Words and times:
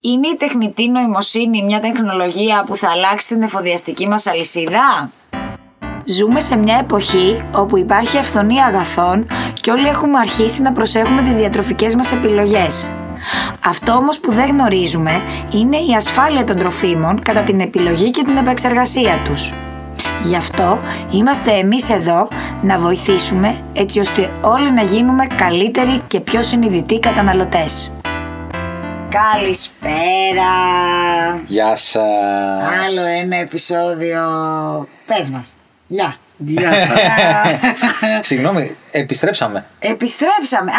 Είναι 0.00 0.28
η 0.28 0.36
τεχνητή 0.36 0.88
νοημοσύνη 0.88 1.62
μια 1.62 1.80
τεχνολογία 1.80 2.64
που 2.66 2.76
θα 2.76 2.88
αλλάξει 2.90 3.28
την 3.28 3.42
εφοδιαστική 3.42 4.08
μας 4.08 4.26
αλυσίδα; 4.26 5.10
Ζούμε 6.04 6.40
σε 6.40 6.56
μια 6.56 6.78
εποχή 6.80 7.42
όπου 7.54 7.76
υπάρχει 7.78 8.18
αυθονία 8.18 8.64
αγαθών 8.64 9.26
και 9.60 9.70
όλοι 9.70 9.88
έχουμε 9.88 10.18
αρχίσει 10.18 10.62
να 10.62 10.72
προσέχουμε 10.72 11.22
τις 11.22 11.34
διατροφικές 11.34 11.94
μας 11.94 12.12
επιλογές. 12.12 12.90
Αυτό 13.64 13.92
όμως 13.92 14.20
που 14.20 14.32
δεν 14.32 14.48
γνωρίζουμε 14.48 15.22
είναι 15.52 15.76
η 15.76 15.94
ασφάλεια 15.96 16.44
των 16.44 16.56
τροφίμων 16.56 17.22
κατά 17.22 17.42
την 17.42 17.60
επιλογή 17.60 18.10
και 18.10 18.22
την 18.24 18.36
επεξεργασία 18.36 19.18
τους. 19.24 19.54
Γι' 20.22 20.36
αυτό 20.36 20.80
είμαστε 21.10 21.50
εμείς 21.50 21.90
εδώ 21.90 22.28
να 22.62 22.78
βοηθήσουμε 22.78 23.56
έτσι 23.72 23.98
ώστε 24.00 24.30
όλοι 24.42 24.72
να 24.72 24.82
γίνουμε 24.82 25.26
καλύτεροι 25.26 26.00
και 26.06 26.20
πιο 26.20 26.42
συνειδητοί 26.42 26.98
καταναλωτές. 26.98 27.90
Καλησπέρα! 29.10 30.52
Γεια 31.46 31.76
σας. 31.76 32.02
Άλλο 32.86 33.00
ένα 33.20 33.36
επεισόδιο. 33.36 34.22
Πες 35.06 35.30
μας. 35.30 35.56
Γεια. 35.86 36.16
Γεια 36.36 36.72
σας. 36.78 36.90
Συγγνώμη, 38.26 38.76
επιστρέψαμε. 38.90 39.64
Επιστρέψαμε. 39.78 40.70
Α, 40.70 40.74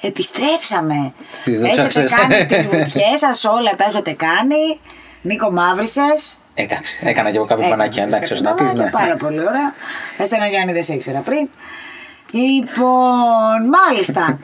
επιστρέψαμε. 0.00 1.12
Τι 1.44 1.56
δεν 1.56 1.64
έχετε 1.64 1.86
ψάξες. 1.88 2.14
κάνει 2.14 2.44
τις 2.46 2.62
βουτιές 2.66 3.18
σας 3.18 3.44
όλα, 3.44 3.76
τα 3.76 3.84
έχετε 3.88 4.12
κάνει. 4.12 4.80
Νίκο 5.22 5.50
Μαύρησες. 5.50 6.38
Εντάξει, 6.54 7.02
έκανα 7.06 7.30
και 7.30 7.36
εγώ 7.36 7.46
κάποιο 7.46 7.64
Έκανες 7.66 7.78
πανάκι, 7.78 7.98
εντάξει, 7.98 8.18
κάποια 8.18 8.34
ώστε 8.36 8.48
να 8.48 8.54
πεις. 8.54 8.66
πανάκια, 8.66 8.84
Ναι. 8.84 8.90
Πάρα 8.90 9.16
πολύ 9.16 9.38
ωραία. 9.40 9.72
Εσένα 10.18 10.46
Γιάννη 10.46 10.72
δεν 10.72 10.82
σε 10.82 10.94
ήξερα 10.94 11.18
πριν. 11.18 11.48
Λοιπόν, 12.30 13.58
μάλιστα. 13.72 14.38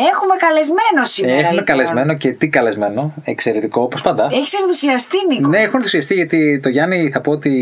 Έχουμε 0.00 0.34
καλεσμένο 0.38 1.04
σήμερα. 1.04 1.34
Έχουμε 1.34 1.50
λοιπόν. 1.50 1.64
καλεσμένο 1.64 2.16
και 2.16 2.32
τι 2.32 2.48
καλεσμένο. 2.48 3.14
Εξαιρετικό, 3.24 3.82
όπως 3.82 4.02
πάντα. 4.02 4.28
Έχεις 4.32 4.54
ενθουσιαστεί 4.54 5.16
Νίκο; 5.28 5.48
Ναι, 5.48 5.58
έχω 5.58 5.76
ενθουσιαστεί 5.76 6.14
γιατί 6.14 6.60
το 6.62 6.68
Γιάννη 6.68 7.10
θα 7.12 7.20
πω 7.20 7.30
ότι 7.30 7.52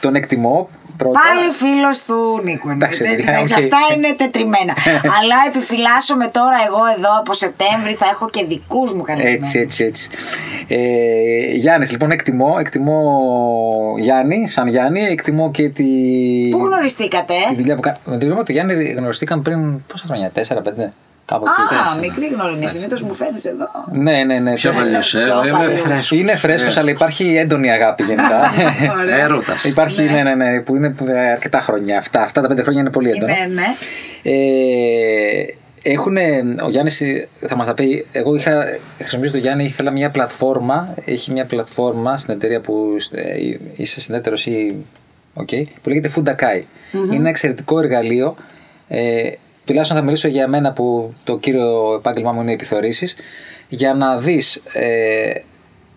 τον 0.00 0.14
εκτιμώ 0.14 0.68
πρώτα. 0.96 1.20
Πάλι 1.20 1.50
φίλος 1.50 2.04
του 2.04 2.40
Νίκου. 2.44 2.70
Εντάξει, 2.70 3.02
εννοείται. 3.02 3.22
παιδιά, 3.22 3.38
Εντάξει, 3.38 3.54
οκ. 3.54 3.60
Αυτά 3.60 3.94
είναι 3.94 4.14
τετριμμένα. 4.16 4.74
Αλλά 5.18 5.36
επιφυλάσσομαι 5.48 6.26
τώρα 6.28 6.56
εγώ 6.66 6.80
εδώ 6.96 7.18
από 7.18 7.32
Σεπτέμβρη 7.34 7.94
θα 7.94 8.06
έχω 8.12 8.30
και 8.30 8.44
δικούς 8.44 8.92
μου 8.92 9.02
καλεσμένους. 9.02 9.42
Έτσι, 9.44 9.58
έτσι, 9.58 9.84
έτσι. 9.84 10.10
Ε, 10.68 11.54
Γιάννης, 11.54 11.90
λοιπόν, 11.90 12.10
εκτιμώ, 12.10 12.56
εκτιμώ 12.58 12.98
Γιάννη, 13.98 14.48
σαν 14.48 14.66
Γιάννη, 14.68 15.00
εκτιμώ 15.00 15.50
και 15.50 15.68
τη, 15.68 15.84
Πού 16.50 16.58
γνωριστήκατε, 16.66 17.34
τη 17.48 17.54
δουλειά 17.54 17.74
που 17.74 17.80
κάνει. 17.80 17.96
Με 18.04 18.18
τη 18.18 18.18
δουλειά 18.18 18.36
με 18.36 18.44
τον 18.44 18.54
Γιάννη 18.54 18.84
γνωριστήκαν 18.84 19.42
πριν 19.42 19.86
πόσα 19.86 20.04
χρόνια, 20.06 20.32
4-5, 20.34 20.88
κάπου 21.26 21.44
εκεί. 21.48 21.74
Α, 21.74 21.78
τέσσερα. 21.78 22.00
μικρή 22.00 22.26
γνωριμία. 22.34 22.68
Συνήθω 22.68 23.06
μου 23.06 23.14
φέρνει 23.14 23.40
εδώ. 23.44 23.68
Ναι, 23.92 24.24
ναι, 24.24 24.38
ναι. 24.38 24.54
Πιο 24.54 24.70
τέσσερα. 24.70 24.86
παλιός, 24.86 25.14
ε, 25.14 25.18
Πιο 25.18 25.42
είναι 25.42 25.50
παλιός. 25.50 25.80
φρέσκος. 25.80 26.10
Είναι 26.10 26.36
φρέσκος, 26.36 26.76
αλλά 26.76 26.90
υπάρχει 26.90 27.36
έντονη 27.36 27.70
αγάπη 27.70 28.02
γενικά. 28.02 28.40
Ωραία. 29.00 29.16
Έρωτας. 29.22 29.64
υπάρχει, 29.64 30.02
ναι, 30.02 30.22
ναι, 30.22 30.34
ναι, 30.34 30.60
που 30.60 30.76
είναι 30.76 30.94
αρκετά 31.32 31.60
χρόνια. 31.60 31.98
Αυτά, 31.98 32.22
αυτά 32.22 32.40
τα 32.40 32.48
πέντε 32.48 32.62
χρόνια 32.62 32.80
είναι 32.80 32.90
πολύ 32.90 33.10
έντονα. 33.10 33.32
Ναι, 33.38 33.54
ναι. 33.54 33.66
Ε, 34.22 35.54
έχουν, 35.82 36.16
ο 36.64 36.68
Γιάννης 36.70 37.02
θα 37.46 37.56
μας 37.56 37.66
τα 37.66 37.74
πει. 37.74 38.06
Εγώ 38.12 38.34
είχα 38.34 38.64
χρησιμοποιήσει 38.98 39.32
τον 39.32 39.42
Γιάννη, 39.42 39.64
ήθελα 39.64 39.90
μια 39.90 40.10
πλατφόρμα. 40.10 40.94
Έχει 41.04 41.32
μια 41.32 41.44
πλατφόρμα 41.46 42.16
στην 42.16 42.34
εταιρεία 42.34 42.60
που 42.60 42.96
ε, 43.12 43.22
είσαι 43.76 44.00
συνεταίρος 44.00 44.46
ή. 44.46 44.74
Okay, 45.36 45.62
που 45.82 45.88
λέγεται 45.88 46.10
FOODAKAI. 46.16 46.62
Είναι 46.92 47.16
ένα 47.16 47.28
εξαιρετικό 47.28 47.78
εργαλείο. 47.78 48.36
Ε, 48.88 49.30
τουλάχιστον 49.64 49.96
θα 49.98 50.02
μιλήσω 50.02 50.28
για 50.28 50.48
μένα 50.48 50.72
που 50.72 51.14
το 51.24 51.38
κύριο 51.38 51.94
επάγγελμά 51.94 52.32
μου 52.32 52.40
είναι 52.40 52.50
οι 52.50 52.54
επιθεωρήσεις 52.54 53.16
για 53.68 53.94
να 53.94 54.18
δεις 54.18 54.56
ε, 54.72 55.32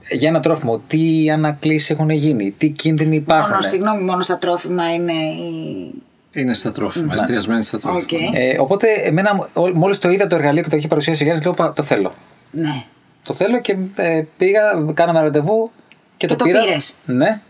για 0.10 0.30
ένα 0.30 0.40
τρόφιμο 0.40 0.82
τι 0.88 1.30
ανακλήσεις 1.32 1.90
έχουν 1.90 2.10
γίνει, 2.10 2.52
τι 2.58 2.70
κίνδυνοι 2.70 3.16
υπάρχουν. 3.16 3.50
Μόνο, 3.50 3.62
συγγνώμη, 3.62 4.04
μόνο 4.04 4.22
στα 4.22 4.38
τρόφιμα 4.38 4.94
είναι 4.94 5.14
η. 5.14 5.94
Είναι 6.32 6.54
στα 6.54 6.72
τρόφιμα, 6.72 7.14
εστιασμένη 7.14 7.64
στα 7.64 7.80
τρόφιμα. 7.80 8.28
Οκ. 8.30 8.36
Ε, 8.36 8.56
οπότε, 8.60 8.88
εμένα, 9.04 9.50
μόλις 9.74 10.00
το 10.00 10.10
είδα 10.10 10.28
το 10.28 10.36
εργαλείο 10.36 10.64
και 10.64 10.70
το 10.70 10.76
έχει 10.76 10.88
παρουσιάσει 10.88 11.22
ο 11.22 11.26
Γιάννης, 11.26 11.46
λέω 11.46 11.54
«Πα, 11.54 11.74
το 11.74 11.84
θέλω. 11.84 12.14
Ναι. 12.52 12.84
Το 13.24 13.34
θέλω 13.34 13.62
και 13.62 13.76
ε, 13.96 14.22
πήγα, 14.38 14.62
κάναμε 14.94 15.22
ραντεβού 15.22 15.72
και, 16.18 16.28
Και 16.28 16.36
το 16.36 16.44
πήρα. 16.44 16.62
πήρες. 16.64 16.96
Ναι. 17.06 17.42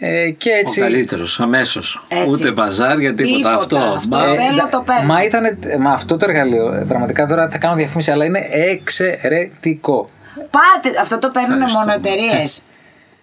Ε, 0.00 0.30
και 0.30 0.50
έτσι. 0.50 0.80
Ο 0.80 0.82
καλύτερος, 0.82 1.40
αμέσως. 1.40 2.04
Έτσι. 2.08 2.28
Ούτε 2.28 2.50
μπαζάρια, 2.50 3.14
τίποτα. 3.14 3.36
Τίποτα. 3.36 3.54
Αυτό. 3.54 3.76
Αυτό. 3.78 4.08
Μπα- 4.08 4.24
Ε, 4.24 4.36
θέλω, 4.36 4.56
δα- 4.56 4.68
το 4.70 4.82
παίρνω. 4.86 5.04
Μα 5.12 5.22
ήταν 5.22 5.58
μα 5.80 5.90
αυτό 5.92 6.16
το 6.16 6.24
εργαλείο, 6.28 6.72
ε, 6.74 6.84
πραγματικά 6.88 7.26
τώρα 7.26 7.48
θα 7.48 7.58
κάνω 7.58 7.74
διαφήμιση, 7.74 8.10
αλλά 8.10 8.24
είναι 8.24 8.40
εξαιρετικό. 8.50 10.08
Πάρτε, 10.50 10.98
αυτό 11.00 11.18
το 11.18 11.28
παίρνουν 11.30 11.52
Ευχαριστώ. 11.52 11.78
μόνο 11.78 11.92
εταιρείες. 11.92 12.62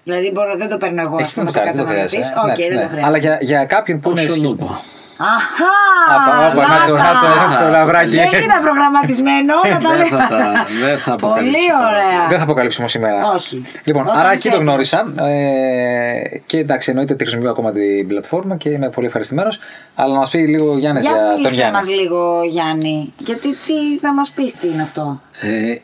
δηλαδή 0.03 0.31
μπορώ, 0.31 0.57
δεν 0.57 0.69
το 0.69 0.77
παίρνω 0.77 1.01
εγώ. 1.01 1.17
Εσύ 1.19 1.21
ας 1.27 1.33
δεν 1.33 1.43
πούμε, 1.43 1.45
το 1.45 1.51
σαν 1.51 1.61
κάνεις, 1.63 1.75
δεν 1.77 1.85
καταναλωτής. 1.85 2.27
χρειάζεται. 2.27 2.39
Οκ, 2.39 2.45
Εντάξει, 2.45 2.67
δεν 2.67 2.75
ναι. 2.75 2.81
το 2.81 2.87
χρειάζεται. 2.87 3.07
Αλλά 3.07 3.17
για, 3.17 3.37
για 3.41 3.65
κάποιον 3.65 3.99
που 3.99 4.09
είναι. 4.09 4.19
Όσο 4.21 4.29
σχε- 4.29 4.43
λούπο. 4.45 4.81
Αχά! 5.17 5.75
Απα- 6.15 6.45
απα- 6.45 6.67
να 6.67 6.85
το- 6.87 6.93
να 6.93 7.11
το- 7.21 7.53
να 7.57 7.63
το 7.63 7.69
λαβράκι. 7.71 8.15
Δεν 8.15 8.27
ήταν 8.43 8.61
προγραμματισμένο, 8.61 9.53
να 9.73 9.79
τα 9.79 9.97
Δεν 9.97 10.07
θα 10.07 10.17
λέω. 10.19 10.27
τα- 10.29 10.65
δεν 10.85 10.97
θα 10.97 11.15
Πολύ 11.15 11.31
αποκαλύψω 11.33 11.67
τώρα. 11.71 11.87
ωραία. 11.89 12.27
Δεν 12.29 12.37
θα 12.37 12.43
αποκαλύψουμε 12.43 12.87
σήμερα. 12.87 13.31
Όχι. 13.35 13.63
Λοιπόν, 13.83 14.01
Όταν 14.07 14.17
άρα 14.19 14.33
είσαι 14.33 14.47
εκεί 14.47 14.57
το 14.57 14.63
έτοιμος. 14.71 14.73
γνώρισα. 14.91 15.25
Ε, 15.29 16.37
και 16.45 16.57
εντάξει, 16.57 16.89
εννοείται 16.89 17.13
ότι 17.13 17.23
χρησιμοποιώ 17.23 17.51
ακόμα 17.51 17.71
την 17.71 18.07
πλατφόρμα 18.07 18.55
και 18.55 18.69
είμαι 18.69 18.89
πολύ 18.89 19.07
ευχαριστημένο. 19.07 19.49
Αλλά 19.95 20.13
να 20.13 20.19
μα 20.19 20.27
πει 20.31 20.37
λίγο 20.37 20.71
ο 20.71 20.77
Γιάννη 20.77 20.99
για, 21.01 21.09
Για 21.11 21.19
τον 21.19 21.35
μίλησε 21.35 21.55
Γιάννη. 21.55 21.73
μας 21.75 21.89
λίγο 21.89 22.43
Γιάννη, 22.43 23.13
γιατί 23.17 23.47
τι 23.49 23.97
θα 24.01 24.13
μας 24.13 24.31
πεις 24.31 24.55
τι 24.55 24.67
είναι 24.67 24.81
αυτό. 24.81 25.21
Ε, 25.41 25.75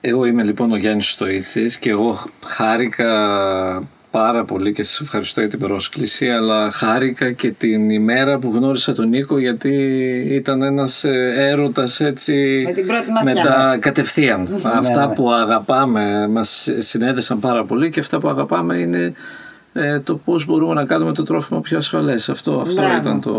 εγώ 0.00 0.24
είμαι 0.24 0.42
λοιπόν 0.42 0.72
ο 0.72 0.76
Γιάννης 0.76 1.10
Στοίτσης 1.10 1.76
και 1.78 1.90
εγώ 1.90 2.18
χάρηκα 2.44 3.08
πάρα 4.18 4.44
πολύ 4.44 4.72
και 4.72 4.82
σας 4.82 5.00
ευχαριστώ 5.00 5.40
για 5.40 5.48
την 5.48 5.58
πρόσκληση 5.58 6.28
αλλά 6.28 6.70
χάρηκα 6.70 7.32
και 7.32 7.50
την 7.50 7.90
ημέρα 7.90 8.38
που 8.38 8.52
γνώρισα 8.54 8.92
τον 8.94 9.08
Νίκο 9.08 9.38
γιατί 9.38 9.70
ήταν 10.30 10.62
ένας 10.62 11.04
ε, 11.04 11.32
έρωτας 11.36 12.00
έτσι 12.00 12.62
Με 12.66 12.72
την 12.72 12.86
πρώτη 12.86 13.10
ματιά. 13.10 13.34
με 13.42 13.48
τα 13.48 13.76
κατευθείαν 13.80 14.48
αυτά 14.64 15.08
που 15.08 15.32
αγαπάμε 15.32 16.28
μας 16.28 16.68
συνέδεσαν 16.78 17.38
πάρα 17.40 17.64
πολύ 17.64 17.90
και 17.90 18.00
αυτά 18.00 18.18
που 18.18 18.28
αγαπάμε 18.28 18.76
είναι 18.78 19.12
ε, 19.72 19.98
το 20.00 20.16
πώς 20.16 20.46
μπορούμε 20.46 20.74
να 20.74 20.84
κάνουμε 20.84 21.12
το 21.12 21.22
τρόφιμο 21.22 21.60
πιο 21.60 21.76
ασφαλές 21.76 22.28
αυτό, 22.28 22.60
αυτό 22.60 22.74
Μπράβο. 22.82 22.96
ήταν 22.96 23.20
το, 23.20 23.32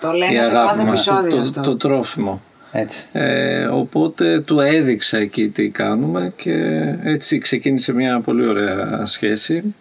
Το 0.00 0.10
λέμε 0.12 0.34
η 0.38 0.42
σε 0.42 0.50
αγάπη 0.50 0.68
κάθε 0.76 0.88
μας, 0.88 1.04
το- 1.04 1.12
επεισόδιο 1.14 1.36
το, 1.36 1.48
αυτό. 1.48 1.60
το 1.62 1.76
τρόφιμο 1.76 2.42
Έτσι. 2.72 3.06
ε, 3.12 3.64
οπότε 3.64 4.40
του 4.40 4.60
έδειξα 4.60 5.18
εκεί 5.18 5.48
τι 5.48 5.68
κάνουμε 5.68 6.32
και 6.36 6.54
έτσι 7.02 7.38
ξεκίνησε 7.38 7.92
μια 7.92 8.20
πολύ 8.20 8.46
ωραία 8.46 9.02
σχέση. 9.06 9.74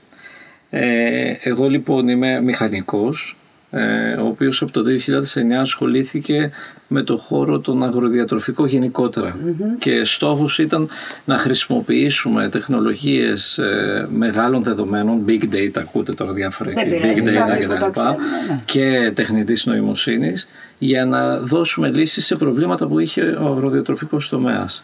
Ε, 0.74 1.34
εγώ 1.40 1.70
λοιπόν 1.70 2.08
είμαι 2.08 2.42
μηχανικός, 2.42 3.36
ε, 3.72 4.14
ο 4.14 4.26
οποίος 4.26 4.62
από 4.62 4.72
το 4.72 4.82
2009 4.82 5.60
ασχολήθηκε 5.60 6.52
με 6.88 7.02
το 7.04 7.18
χώρο 7.18 7.60
τον 7.60 7.84
αγροδιατροφικό 7.84 8.66
γενικότερα 8.66 9.38
και 9.80 10.06
στόχος 10.06 10.60
ήταν 10.60 10.90
να 11.26 11.38
χρησιμοποιήσουμε 11.38 12.50
τεχνολογίες 12.50 13.58
ε, 13.58 14.08
μεγάλων 14.12 14.64
δεδομένων, 14.64 15.26
big 15.28 15.44
data, 15.44 15.78
ακούτε 15.78 16.14
τώρα 16.14 16.34
διάφορα 16.34 16.72
Δεν 16.72 16.92
εκεί, 16.92 17.02
πειράζει, 17.02 17.22
big 17.26 17.40
πάμε 17.40 17.58
data 17.58 17.62
που 17.62 17.68
τα 17.68 17.76
κτλ. 17.76 17.92
ξέρουμε, 17.92 18.18
ναι. 18.50 18.60
και 18.66 19.12
τεχνητής 19.16 19.66
νοημοσύνης 19.66 20.48
για 20.78 21.06
να 21.06 21.38
δώσουμε 21.38 21.90
λύσεις 21.90 22.26
σε 22.26 22.36
προβλήματα 22.36 22.88
που 22.88 23.00
είχε 23.00 23.22
ο 23.22 23.46
αγροδιατροφικός 23.46 24.30
τομέας. 24.30 24.84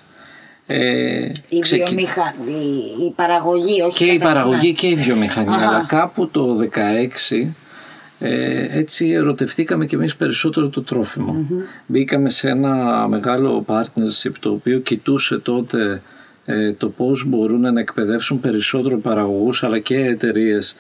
Ε, 0.68 1.32
Η, 1.50 1.60
ξεκι- 1.60 1.88
βιομηχα... 1.88 2.34
η, 2.48 3.06
η 3.06 3.12
παραγωγή, 3.16 3.82
όχι 3.82 3.98
και 4.06 4.12
η 4.12 4.18
κατά- 4.18 4.26
παραγωγή 4.34 4.68
ναι. 4.68 4.74
και 4.74 4.88
η 4.88 4.96
βιομηχανία. 4.96 5.54
Αχα. 5.56 5.68
Αλλά 5.68 5.86
κάπου 5.88 6.28
το 6.30 6.70
2016 7.32 7.48
ε, 8.20 8.68
έτσι 8.80 9.10
ερωτευτήκαμε 9.10 9.86
και 9.86 9.96
εμείς 9.96 10.16
περισσότερο 10.16 10.70
το 10.70 10.82
τροφιμο 10.82 11.46
Μπήκαμε 11.86 12.30
σε 12.30 12.50
ένα 12.50 13.08
μεγάλο 13.08 13.66
partnership 13.68 14.32
το 14.40 14.52
οποίο 14.52 14.80
κοιτούσε 14.80 15.38
τότε 15.38 16.02
ε, 16.46 16.74
το 16.74 16.90
πώς 16.90 17.26
μπορούν 17.28 17.74
να 17.74 17.80
εκπαιδεύσουν 17.80 18.40
περισσότερο 18.40 18.98
παραγωγούς 18.98 19.64
αλλά 19.64 19.80
και 19.80 19.96
εταιρείες 19.98 20.76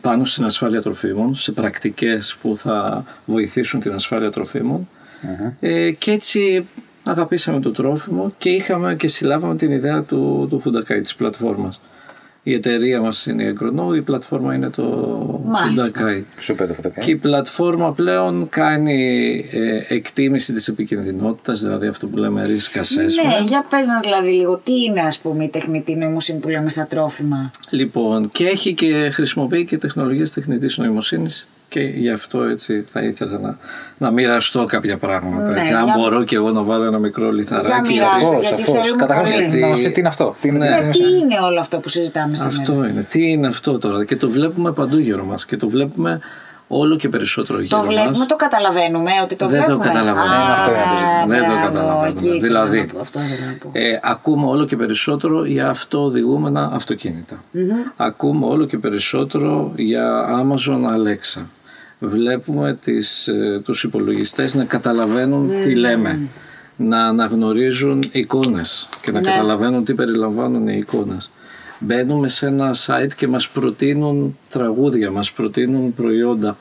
πάνω 0.00 0.24
στην 0.24 0.44
ασφάλεια 0.44 0.82
τροφίμων, 0.82 1.34
σε 1.34 1.52
πρακτικές 1.52 2.36
που 2.42 2.56
θα 2.58 3.04
βοηθήσουν 3.24 3.80
την 3.80 3.92
ασφάλεια 3.92 4.30
τροφίμων. 4.30 4.88
Ε, 5.60 5.90
και 5.90 6.10
έτσι 6.10 6.66
αγαπήσαμε 7.04 7.60
το 7.60 7.70
τρόφιμο 7.70 8.32
και 8.38 8.50
είχαμε 8.50 8.94
και 8.94 9.08
συλλάβαμε 9.08 9.56
την 9.56 9.70
ιδέα 9.70 10.02
του, 10.02 10.46
του 10.50 10.62
Fundakai, 10.64 11.00
της 11.02 11.14
πλατφόρμας. 11.14 11.80
Η 12.46 12.52
εταιρεία 12.52 13.00
μας 13.00 13.26
είναι 13.26 13.42
η 13.42 13.56
Agronow, 13.58 13.96
η 13.96 14.00
πλατφόρμα 14.02 14.54
είναι 14.54 14.70
το 14.70 14.82
Μάλιστα. 15.44 16.00
Fundakai. 16.00 16.22
Σούπερ 16.38 16.70
αυτό 16.70 16.82
το 16.82 16.90
κάνει. 16.94 17.06
Και 17.06 17.12
η 17.12 17.16
πλατφόρμα 17.16 17.92
πλέον 17.92 18.48
κάνει 18.48 19.48
ε, 19.50 19.94
εκτίμηση 19.94 20.52
της 20.52 20.68
επικινδυνότητας, 20.68 21.60
δηλαδή 21.62 21.86
αυτό 21.86 22.06
που 22.06 22.16
λέμε 22.16 22.44
risk 22.46 22.78
assessment. 22.78 23.26
Ναι, 23.26 23.44
για 23.46 23.66
πες 23.70 23.86
μας 23.86 24.00
δηλαδή 24.00 24.30
λίγο, 24.30 24.60
τι 24.64 24.82
είναι 24.82 25.00
ας 25.00 25.18
πούμε 25.18 25.44
η 25.44 25.48
τεχνητή 25.48 25.94
νοημοσύνη 25.94 26.38
που 26.38 26.48
λέμε 26.48 26.70
στα 26.70 26.86
τρόφιμα; 26.86 27.50
Λοιπόν, 27.70 28.30
και 28.30 28.46
έχει 28.46 28.74
και 28.74 29.10
χρησιμοποιεί 29.12 29.64
και 29.64 29.76
τεχνολογίες 29.76 30.32
τεχνητής 30.32 30.78
νοημοσύνης 30.78 31.46
και 31.74 31.80
γι' 31.80 32.10
αυτό 32.10 32.42
έτσι 32.42 32.84
θα 32.88 33.00
ήθελα 33.02 33.38
να, 33.38 33.56
να 33.98 34.10
μοιραστώ 34.10 34.64
κάποια 34.64 34.96
πράγματα. 34.96 35.50
Ναι, 35.52 35.60
έτσι. 35.60 35.72
Αν 35.72 35.84
για- 35.84 35.94
μπορώ 35.96 36.24
και 36.24 36.36
εγώ 36.36 36.50
να 36.50 36.62
βάλω 36.62 36.84
ένα 36.84 36.98
μικρό 36.98 37.32
λιθαράκι. 37.32 37.92
Για 37.92 38.00
σε 38.00 38.04
αυτό. 38.04 38.26
μοιράσου. 38.28 38.42
Σαφώς, 38.42 38.48
γιατί 38.48 38.62
σαφώς. 38.62 38.80
θέλουμε 38.82 39.00
Καταρχάς, 39.00 39.30
πολύ. 39.30 39.48
τι, 39.48 39.58
να 39.58 39.66
μας 39.66 39.80
πει 39.80 39.90
τι 39.90 40.00
είναι 40.00 40.08
αυτό. 40.08 40.34
Τι 40.40 40.48
είναι, 40.48 40.58
Ναι. 40.58 40.66
τι 40.66 40.72
Ε, 40.72 40.76
είναι 40.82 40.90
τι 40.92 41.00
μέσα. 41.02 41.16
είναι 41.16 41.38
όλο 41.40 41.60
αυτό 41.60 41.78
που 41.78 41.88
συζητάμε 41.88 42.36
σήμερα; 42.36 42.56
Αυτό 42.58 42.72
είναι. 42.72 43.06
Τι 43.08 43.30
είναι 43.30 43.46
αυτό 43.46 43.78
τώρα. 43.78 44.04
Και 44.04 44.16
το 44.16 44.28
βλέπουμε 44.30 44.72
παντού 44.72 44.98
γύρω 44.98 45.24
μας. 45.24 45.44
Και 45.46 45.56
το 45.56 45.68
βλέπουμε 45.68 46.20
όλο 46.68 46.96
και 46.96 47.08
περισσότερο 47.08 47.60
γύρω 47.60 47.78
Το 47.78 47.84
βλέπουμε, 47.84 48.08
μας. 48.18 48.26
το 48.26 48.36
καταλαβαίνουμε 48.36 49.10
ότι 49.24 49.34
το 49.36 49.48
Δεν 49.48 49.60
το 49.60 49.64
βλέπουμε. 49.66 49.86
καταλαβαίνουμε. 49.86 50.34
Α, 50.36 50.52
Αυτό 50.52 50.70
είναι 50.70 50.80
το 50.90 50.96
ζήτημα. 50.98 51.26
Δεν 51.26 51.38
το 51.44 51.46
μπράβο, 51.50 51.66
καταλαβαίνουμε. 51.66 52.08
εκεί 52.08 52.26
ήθελα 52.28 52.40
Δηλαδή, 52.40 52.78
να 52.78 52.86
πω, 52.92 52.98
αυτό 53.00 53.18
ήθελα 53.20 53.46
να 53.50 53.56
πω. 53.62 53.68
Ε, 53.72 54.00
ακούμε 54.02 54.46
όλο 54.46 54.64
και 54.66 54.76
περισσότερο 54.76 55.44
για 55.44 55.68
αυτοοδηγούμενα 55.68 56.70
αυτοκίνητα. 56.74 57.42
Ακούμε 57.96 58.46
όλο 58.46 58.64
και 58.66 58.78
περισσότερο 58.78 59.72
για 59.76 60.24
Amazon 60.42 60.80
Alexa. 60.96 61.42
Βλέπουμε 62.04 62.78
τις, 62.84 63.28
ε, 63.28 63.60
τους 63.64 63.84
υπολογιστές 63.84 64.54
να 64.54 64.64
καταλαβαίνουν 64.64 65.50
τι 65.62 65.74
λέμε. 65.74 66.20
Να 66.76 67.06
αναγνωρίζουν 67.06 68.02
εικόνες 68.12 68.88
και 69.02 69.10
να 69.10 69.20
Ναι. 69.20 69.30
καταλαβαίνουν 69.30 69.84
τι 69.84 69.94
περιλαμβάνουν 69.94 70.68
οι 70.68 70.76
εικόνες. 70.80 71.30
Μπαίνουμε 71.78 72.28
σε 72.28 72.46
ένα 72.46 72.74
site 72.74 73.12
και 73.16 73.28
μας 73.28 73.48
προτείνουν 73.48 74.38
τραγούδια, 74.50 75.10
μας 75.10 75.32
προτείνουν 75.32 75.94
προϊόντα. 75.94 76.56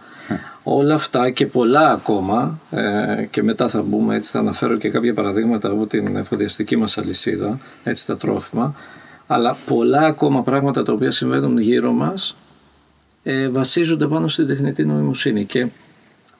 Όλα 0.64 0.94
αυτά 0.94 1.30
και 1.30 1.46
πολλά 1.46 1.92
ακόμα 1.92 2.60
ε, 2.72 3.24
και 3.30 3.44
μετά 3.44 3.68
θα 3.70 3.82
μπούμε 3.82 4.16
έτσι 4.16 4.32
θα 4.32 4.40
αναφέρω 4.40 4.78
και 4.78 4.90
κάποια 4.90 5.14
παραδείγματα 5.14 5.70
από 5.70 5.86
την 5.88 6.16
εφοδιαστική 6.16 6.76
μας 6.76 6.98
αλυσίδα 6.98 7.60
έτσι 7.84 8.08
τα 8.08 8.18
τρόφιμα 8.18 8.76
αλλά 9.28 9.58
πολλά 9.66 10.00
ακόμα 10.02 10.44
πράγματα 10.44 10.84
τα 10.84 10.94
οποία 10.94 11.12
συμβαίνουν 11.12 11.58
γύρω 11.58 11.92
μας 11.92 12.36
ε, 13.24 13.48
βασίζονται 13.50 14.08
πάνω 14.08 14.28
στην 14.28 14.48
τεχνητή 14.48 14.86
νοημοσύνη 14.86 15.46
και 15.46 15.68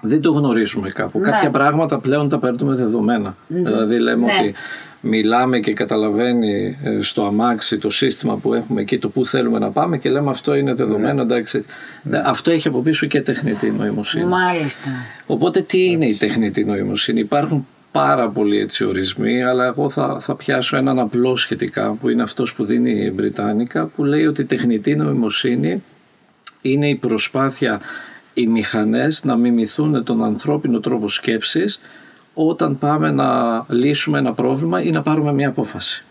δεν 0.02 0.22
το 0.22 0.32
γνωρίζουμε 0.32 0.90
κάπου. 0.90 1.20
Ναι. 1.20 1.30
Κάποια 1.30 1.50
πράγματα 1.50 2.00
πλέον 2.00 2.30
τα 2.30 2.40
παίρνουμε 2.40 2.76
δεδομένα. 2.76 3.36
Δηλαδή 3.48 4.00
λέμε 4.00 4.26
Ναι. 4.26 4.32
ότι 4.40 4.54
μιλάμε 5.02 5.60
και 5.60 5.74
καταλαβαίνει 5.74 6.78
ε, 6.84 7.02
στο 7.02 7.26
αμάξι 7.26 7.78
το 7.78 7.90
σύστημα 7.90 8.38
που 8.38 8.54
έχουμε 8.54 8.82
εκεί 8.82 9.00
το 9.00 9.10
που 9.10 9.26
θέλουμε 9.26 9.60
να 9.60 9.70
πάμε 9.70 9.98
και 9.98 10.10
λέμε 10.10 10.30
αυτό 10.30 10.56
είναι 10.56 10.74
δεδομένο. 10.74 11.22
Εντάξει. 11.22 11.64
Ε, 12.12 12.22
Αυτό 12.26 12.52
έχει 12.52 12.68
από 12.68 12.80
πίσω 12.82 13.06
και 13.06 13.22
τεχνητή 13.22 13.72
νοημοσύνη. 13.72 14.26
Μάλιστα. 14.26 14.90
Οπότε 15.26 15.62
τι 15.62 15.86
είναι 15.86 16.06
η 16.06 16.14
τεχνητή 16.16 16.64
νοημοσύνη; 16.64 17.20
Υπάρχουν 17.20 17.68
πάρα 17.92 18.30
πολλοί 18.30 18.60
έτσι 18.60 18.86
ορισμοί, 18.86 19.44
αλλά 19.44 19.66
εγώ 19.66 19.90
θα, 19.90 20.18
θα 20.20 20.36
πιάσω 20.36 20.78
έναν 20.78 21.00
απλό 21.00 21.36
σχετικά 21.36 21.92
που 21.92 22.10
είναι 22.10 22.22
αυτός 22.22 22.54
που 22.54 22.66
δίνει 22.66 22.92
η 22.92 23.12
Βρυτάνικα 23.12 23.86
που 23.86 24.04
λέει 24.04 24.26
ότι 24.26 24.42
η 24.42 24.46
τεχνητή 24.46 24.96
νοημοσύνη 24.96 25.84
είναι 26.64 26.90
η 26.90 26.96
προσπάθεια 26.96 27.80
οι 28.34 28.48
μηχανές 28.48 29.24
να 29.24 29.36
μιμηθούν 29.36 30.04
τον 30.04 30.24
ανθρώπινο 30.24 30.80
τρόπο 30.80 31.08
σκέψης 31.08 31.80
όταν 32.34 32.78
πάμε 32.78 33.12
να 33.12 33.60
λύσουμε 33.70 34.18
ένα 34.20 34.34
πρόβλημα 34.34 34.82
ή 34.82 34.90
να 34.90 35.02
πάρουμε 35.02 35.34
μια 35.34 35.48
απόφαση. 35.48 36.04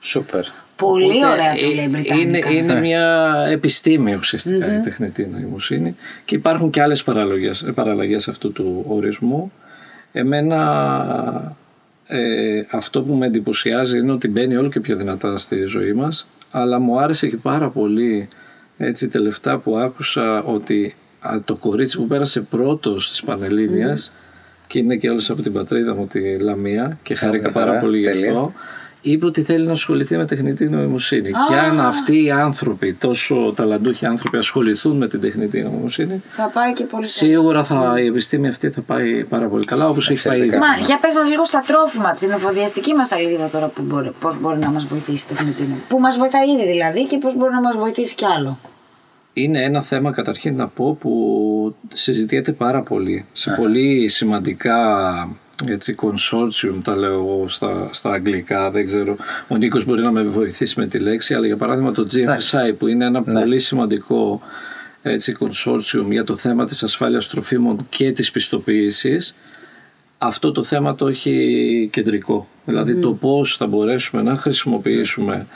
Σούπερ. 0.00 0.44
Πολύ 0.76 1.04
Οπότε, 1.04 1.26
ωραία 1.26 1.54
το 1.54 1.64
ε, 1.64 1.74
λέει 1.74 1.84
η 1.84 1.88
Βρυτάνικα. 1.88 2.50
Είναι, 2.50 2.58
είναι 2.58 2.80
μια 2.80 3.34
επιστήμη 3.50 4.14
ουσιαστικά 4.14 4.76
η 4.76 4.80
τεχνητή 4.80 5.26
νοημοσύνη 5.26 5.96
και 6.24 6.34
υπάρχουν 6.34 6.70
και 6.70 6.82
άλλες 6.82 7.04
παραλλαγές, 7.04 7.70
παραλλαγές 7.74 8.28
αυτού 8.28 8.52
του 8.52 8.84
ορισμού. 8.88 9.52
Εμένα 10.12 11.56
ε, 12.06 12.62
αυτό 12.70 13.02
που 13.02 13.14
με 13.14 13.26
εντυπωσιάζει 13.26 13.98
είναι 13.98 14.12
ότι 14.12 14.28
μπαίνει 14.28 14.56
όλο 14.56 14.68
και 14.68 14.80
πιο 14.80 14.96
δυνατά 14.96 15.36
στη 15.36 15.64
ζωή 15.64 15.92
μας 15.92 16.26
αλλά 16.50 16.78
μου 16.78 17.00
άρεσε 17.00 17.28
και 17.28 17.36
πάρα 17.36 17.68
πολύ 17.68 18.28
έτσι 18.82 19.08
τελευταία 19.08 19.58
που 19.58 19.76
άκουσα 19.76 20.42
ότι 20.42 20.94
α, 21.20 21.36
το 21.44 21.54
κορίτσι 21.54 21.96
που 21.96 22.06
πέρασε 22.06 22.40
πρώτος 22.40 23.06
στις 23.06 23.22
Πανελλήνιας 23.22 24.12
και 24.66 24.78
είναι 24.78 24.96
και 24.96 25.10
όλες 25.10 25.30
από 25.30 25.42
την 25.42 25.52
πατρίδα 25.52 25.94
μου 25.94 26.06
τη 26.06 26.38
Λαμία 26.38 26.98
και 27.02 27.14
χάρηκα 27.14 27.50
πάρα 27.50 27.66
χαρά, 27.66 27.80
πολύ 27.80 27.98
γι' 27.98 28.04
τέλεια. 28.06 28.28
αυτό 28.28 28.52
είπε 29.02 29.26
ότι 29.26 29.42
θέλει 29.42 29.66
να 29.66 29.72
ασχοληθεί 29.72 30.16
με 30.16 30.24
τεχνητή 30.26 30.68
νοημοσύνη. 30.68 31.30
Και 31.48 31.54
αν 31.54 31.80
αυτοί 31.80 32.24
οι 32.24 32.30
άνθρωποι, 32.30 32.92
τόσο 32.94 33.52
ταλαντούχοι 33.56 34.06
άνθρωποι, 34.06 34.36
ασχοληθούν 34.36 34.96
με 34.96 35.08
την 35.08 35.20
τεχνητή 35.20 35.62
νοημοσύνη, 35.62 36.22
Θα 36.30 36.50
πάει 36.54 36.72
και 36.72 36.84
πολύ 36.84 36.90
καλά. 36.90 37.04
σίγουρα 37.04 37.64
θα, 37.64 37.94
η 38.00 38.06
επιστήμη 38.06 38.48
αυτή 38.48 38.70
θα 38.70 38.80
πάει 38.80 39.24
πάρα 39.24 39.46
πολύ 39.46 39.64
καλά, 39.64 39.88
όπως 39.88 40.10
έχει 40.10 40.28
πάει 40.28 40.38
ήδη. 40.38 40.56
Μα 40.58 40.66
για 40.84 40.98
πες 41.00 41.14
μας 41.14 41.28
λίγο 41.28 41.44
στα 41.44 41.62
τρόφιμα, 41.66 42.14
στην 42.14 42.30
εφοδιαστική 42.30 42.94
μας 42.94 43.12
αλήθεια 43.12 43.48
τώρα 43.52 43.66
που 43.66 43.82
μπορεί, 43.82 44.10
πώς 44.20 44.40
μπορεί 44.40 44.58
να 44.58 44.70
μας 44.70 44.86
βοηθήσει 44.86 45.26
η 45.30 45.34
τεχνητή 45.34 45.60
νοημοσύνη. 45.62 45.84
Που 45.88 45.98
μας 46.00 46.16
βοηθάει 46.16 46.50
ήδη 46.50 46.66
δηλαδή 46.66 47.06
και 47.06 47.18
πώς 47.18 47.36
μπορεί 47.36 47.52
να 47.52 47.60
μας 47.60 47.76
βοηθήσει 47.76 48.14
κι 48.14 48.24
άλλο. 48.24 48.58
Είναι 49.32 49.62
ένα 49.62 49.82
θέμα 49.82 50.12
καταρχήν 50.12 50.56
να 50.56 50.68
πω 50.68 50.94
που 51.00 51.74
συζητιέται 51.92 52.52
πάρα 52.52 52.82
πολύ. 52.82 53.24
Σε 53.32 53.50
πολύ 53.50 54.08
σημαντικά 54.08 54.78
έτσι, 55.66 55.94
consortium 56.00 56.80
τα 56.84 56.96
λέω 56.96 57.12
εγώ 57.12 57.44
στα, 57.48 57.88
στα 57.92 58.12
αγγλικά 58.12 58.70
δεν 58.70 58.86
ξέρω. 58.86 59.16
Ο 59.48 59.56
Νίκος 59.56 59.84
μπορεί 59.84 60.02
να 60.02 60.10
με 60.10 60.22
βοηθήσει 60.22 60.80
με 60.80 60.86
τη 60.86 60.98
λέξη 60.98 61.34
αλλά 61.34 61.46
για 61.46 61.56
παράδειγμα 61.56 61.92
το 61.92 62.06
GFSI 62.12 62.74
που 62.78 62.86
είναι 62.86 63.04
ένα 63.04 63.22
πολύ 63.22 63.58
σημαντικό 63.58 64.40
έτσι, 65.02 65.36
consortium 65.40 66.10
για 66.10 66.24
το 66.24 66.36
θέμα 66.36 66.64
της 66.64 66.82
ασφάλειας 66.82 67.28
τροφίμων 67.28 67.86
και 67.88 68.12
της 68.12 68.30
πιστοποίησης 68.30 69.34
αυτό 70.22 70.52
το 70.52 70.62
θέμα 70.62 70.94
το 70.94 71.08
έχει 71.08 71.88
κεντρικό. 71.92 72.48
Δηλαδή 72.64 72.94
το 72.94 73.12
πώς 73.12 73.56
θα 73.56 73.66
μπορέσουμε 73.66 74.22
να 74.22 74.36
χρησιμοποιήσουμε 74.36 75.46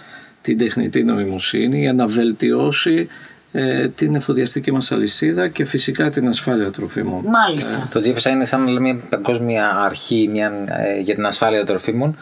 την 0.43 0.59
τεχνητή 0.59 1.05
νοημοσύνη 1.05 1.81
για 1.81 1.93
να 1.93 2.07
βελτιώσει 2.07 3.09
ε, 3.57 3.89
την 3.89 4.15
εφοδιαστική 4.15 4.73
μας 4.73 4.93
αλυσίδα 4.93 5.49
και 5.49 5.65
φυσικά 5.65 6.11
την 6.11 6.29
ασφάλεια 6.29 6.71
τροφίμων. 6.71 7.25
Μάλιστα. 7.27 7.89
Το 7.93 8.01
GFSI 8.01 8.31
είναι 8.31 8.45
σαν 8.45 8.65
να 8.65 8.71
λέμε 8.71 8.93
μια 8.93 9.03
παγκόσμια 9.09 9.77
αρχή 9.77 10.29
μια, 10.33 10.53
ε, 10.67 11.01
για 11.01 11.15
την 11.15 11.27
ασφάλεια 11.27 11.59
των 11.59 11.67
τροφίμων 11.67 12.17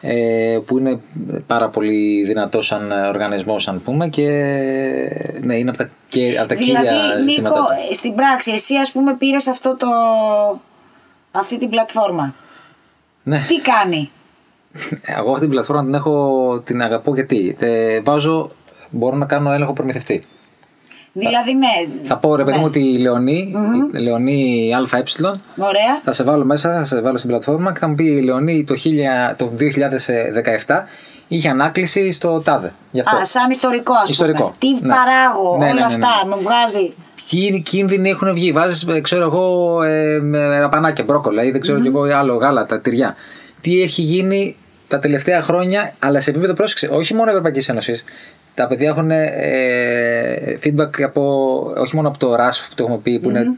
ε, 0.00 0.58
που 0.66 0.78
είναι 0.78 1.00
πάρα 1.46 1.68
πολύ 1.68 2.24
δυνατό 2.24 2.60
σαν 2.60 2.90
οργανισμός 2.90 3.68
αν 3.68 3.82
πούμε 3.82 4.08
και 4.08 4.28
ναι, 5.40 5.54
είναι 5.54 5.68
από 5.68 5.78
τα, 5.78 5.90
και, 6.08 6.38
από 6.38 6.48
τα 6.48 6.54
κύλια 6.54 6.80
δηλαδή, 6.80 7.22
ζητήματα. 7.22 7.54
Νίκο, 7.54 7.66
του. 7.66 7.72
ε, 7.90 7.94
στην 7.94 8.14
πράξη, 8.14 8.52
εσύ 8.52 8.76
ας 8.76 8.92
πούμε 8.92 9.14
πήρες 9.14 9.48
αυτό 9.48 9.76
το... 9.76 9.86
αυτή 11.30 11.58
την 11.58 11.68
πλατφόρμα. 11.68 12.34
Ναι. 13.22 13.44
Τι 13.48 13.60
κάνει; 13.60 14.10
Εγώ 15.18 15.30
αυτή 15.30 15.40
την 15.40 15.50
πλατφόρμα 15.50 15.84
την 15.84 15.94
έχω, 15.94 16.60
την 16.64 16.82
αγαπώ 16.82 17.14
γιατί 17.14 17.56
ε, 17.58 18.00
βάζω, 18.00 18.50
μπορώ 18.90 19.16
να 19.16 19.26
κάνω 19.26 19.52
έλεγχο 19.52 19.72
προμηθευτή. 19.72 20.24
Δηλαδή, 21.16 21.54
ναι. 21.54 21.66
Θα 22.02 22.16
πω 22.18 22.36
ρε 22.36 22.44
παιδί 22.44 22.56
ναι. 22.56 22.60
μου 22.62 22.66
ότι 22.68 22.80
η 22.80 22.98
Λεωνή, 22.98 23.54
η 23.92 23.98
Λεωνή 23.98 24.70
ΑΕ, 24.74 25.02
Ωραία. 25.56 26.00
θα 26.04 26.12
σε 26.12 26.24
βάλω 26.24 26.44
μέσα, 26.44 26.78
θα 26.78 26.84
σε 26.84 27.00
βάλω 27.00 27.16
στην 27.16 27.30
πλατφόρμα 27.30 27.72
και 27.72 27.78
θα 27.78 27.88
μου 27.88 27.94
πει 27.94 28.04
η 28.04 28.22
Λεωνή 28.22 28.64
το, 28.64 28.74
1000, 29.30 29.34
το 29.36 29.52
2017 30.66 30.82
είχε 31.28 31.48
ανάκληση 31.48 32.12
στο 32.12 32.40
ΤΑΔΕ. 32.44 32.72
Γι' 32.90 33.00
αυτό. 33.00 33.16
Α, 33.16 33.24
σαν 33.24 33.50
ιστορικό, 33.50 33.92
ας 33.92 34.10
πούμε. 34.16 34.30
Ιστορικό. 34.30 34.54
Τι 34.58 34.70
Ναι. 34.72 34.94
παράγω, 34.94 35.56
Ναι, 35.58 35.64
ναι, 35.64 35.70
όλα 35.70 35.80
ναι, 35.80 35.96
ναι. 35.96 36.06
αυτά. 36.06 36.26
Μου 36.26 36.42
βγάζει. 36.42 36.92
Ποιοι 37.30 37.60
κίνδυνοι 37.60 38.10
έχουν 38.10 38.32
βγει. 38.34 38.52
Βάζεις, 38.52 38.86
ξέρω 39.02 39.24
εγώ, 39.24 39.82
ε, 39.82 40.18
με 40.18 40.58
ραπανάκια, 40.58 41.04
μπρόκολα 41.04 41.44
ή 41.44 41.50
δεν 41.50 41.60
ξέρω 41.60 41.80
κι 41.80 41.86
εγώ 41.86 42.02
άλλο 42.02 42.36
γάλα, 42.36 42.66
τα 42.66 42.80
τυριά. 42.80 43.16
Τι 43.60 43.82
έχει 43.82 44.02
γίνει 44.02 44.56
τα 44.88 44.98
τελευταία 44.98 45.42
χρόνια, 45.42 45.94
αλλά 45.98 46.20
σε 46.20 46.30
επίπεδο 46.30 46.54
πρόσεξε, 46.54 46.88
όχι 46.92 47.14
μόνο 47.14 47.30
Ευρωπαϊκής 47.30 47.68
Ένωσης. 47.68 48.04
Τα 48.54 48.66
παιδιά 48.66 48.88
έχουν 48.88 49.10
ε, 49.10 50.58
feedback 50.64 51.02
από, 51.02 51.22
όχι 51.76 51.96
μόνο 51.96 52.08
από 52.08 52.18
το 52.18 52.34
RASF 52.34 52.66
που 52.68 52.74
το 52.74 52.82
έχουμε 52.82 52.98
πει, 52.98 53.18
που 53.18 53.30
είναι 53.30 53.50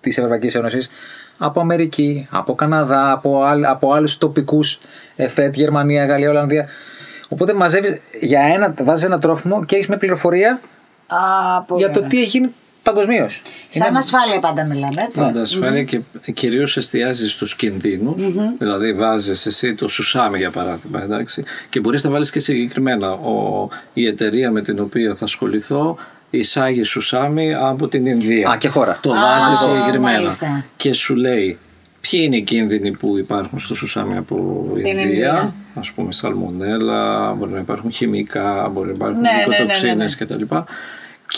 της 0.00 0.18
Ευρωπαϊκής 0.18 0.54
Ένωσης, 0.54 0.88
από 1.38 1.60
Αμερική, 1.60 2.28
από 2.30 2.54
Καναδά, 2.54 3.12
από, 3.12 3.42
άλλ, 3.42 3.64
από 3.64 3.92
άλλους 3.92 4.18
τοπικούς, 4.18 4.80
ΕΦΕΤ, 5.16 5.54
Γερμανία, 5.56 6.06
Γαλλία, 6.06 6.30
Ολλανδία. 6.30 6.68
Οπότε 7.28 7.54
μαζεύεις 7.54 8.00
για 8.20 8.40
ένα, 8.40 8.74
βάζεις 8.82 9.04
ένα 9.04 9.18
τρόφιμο 9.18 9.64
και 9.64 9.74
έχεις 9.74 9.88
μια 9.88 9.96
πληροφορία 9.98 10.60
Α, 11.06 11.62
πολύ 11.62 11.80
για 11.80 11.90
το 11.90 11.98
ωραία. 11.98 12.10
τι 12.10 12.18
έχει 12.20 12.38
γίνει 12.38 12.54
παγκοσμίως. 12.82 13.42
Σαν 13.68 13.96
ασφάλεια 13.96 14.38
πάντα 14.38 14.64
μιλάμε, 14.64 15.02
έτσι. 15.02 15.20
Πάντα 15.20 15.40
ασφάλεια 15.40 15.82
και 15.84 16.00
κυρίως 16.34 16.76
εστιάζεις 16.76 17.32
στους 17.32 17.56
κινδυνους 17.56 18.32
Δηλαδή 18.58 18.92
βάζεις 18.92 19.46
εσύ 19.46 19.74
το 19.74 19.88
σουσάμι 19.88 20.38
για 20.38 20.50
παράδειγμα 20.50 21.02
εντάξει, 21.02 21.44
και 21.68 21.80
μπορείς 21.80 22.04
να 22.04 22.10
βάλεις 22.10 22.30
και 22.30 22.40
συγκεκριμένα. 22.40 23.10
Ο, 23.12 23.68
η 23.92 24.06
εταιρεία 24.06 24.50
με 24.50 24.62
την 24.62 24.80
οποία 24.80 25.14
θα 25.14 25.24
ασχοληθώ 25.24 25.96
εισάγει 26.30 26.82
σουσάμι 26.82 27.54
από 27.54 27.88
την 27.88 28.06
Ινδία. 28.06 28.50
Α, 28.50 28.56
και 28.56 28.68
χώρα. 28.68 28.98
Το 29.02 29.12
Α, 29.12 29.14
βάζεις 29.14 29.58
συγκεκριμένα. 29.58 30.18
μάλιστα. 30.18 30.64
Και 30.76 30.92
σου 30.92 31.14
λέει 31.14 31.58
ποιοι 32.00 32.20
είναι 32.24 32.36
οι 32.36 32.42
κίνδυνοι 32.42 32.90
που 32.96 33.18
υπάρχουν 33.18 33.58
στο 33.58 33.74
σουσάμι 33.74 34.16
από 34.16 34.64
Την 34.74 34.86
Ινδία; 34.86 35.02
Ινδία. 35.04 35.54
Ας 35.74 35.90
πούμε 35.92 36.12
σαλμονέλα, 36.12 37.32
μπορεί 37.32 37.52
να 37.52 37.58
υπάρχουν 37.58 37.92
χημικά, 37.92 38.68
μπορεί 38.72 38.88
να 38.88 38.94
υπάρχουν 38.94 39.20
Ναι, 39.20 39.30
ναι, 39.30 39.36
ναι, 39.36 39.44
ναι, 39.46 39.52
νοικοτοξίνες 39.54 40.16
κτλ. 40.16 40.54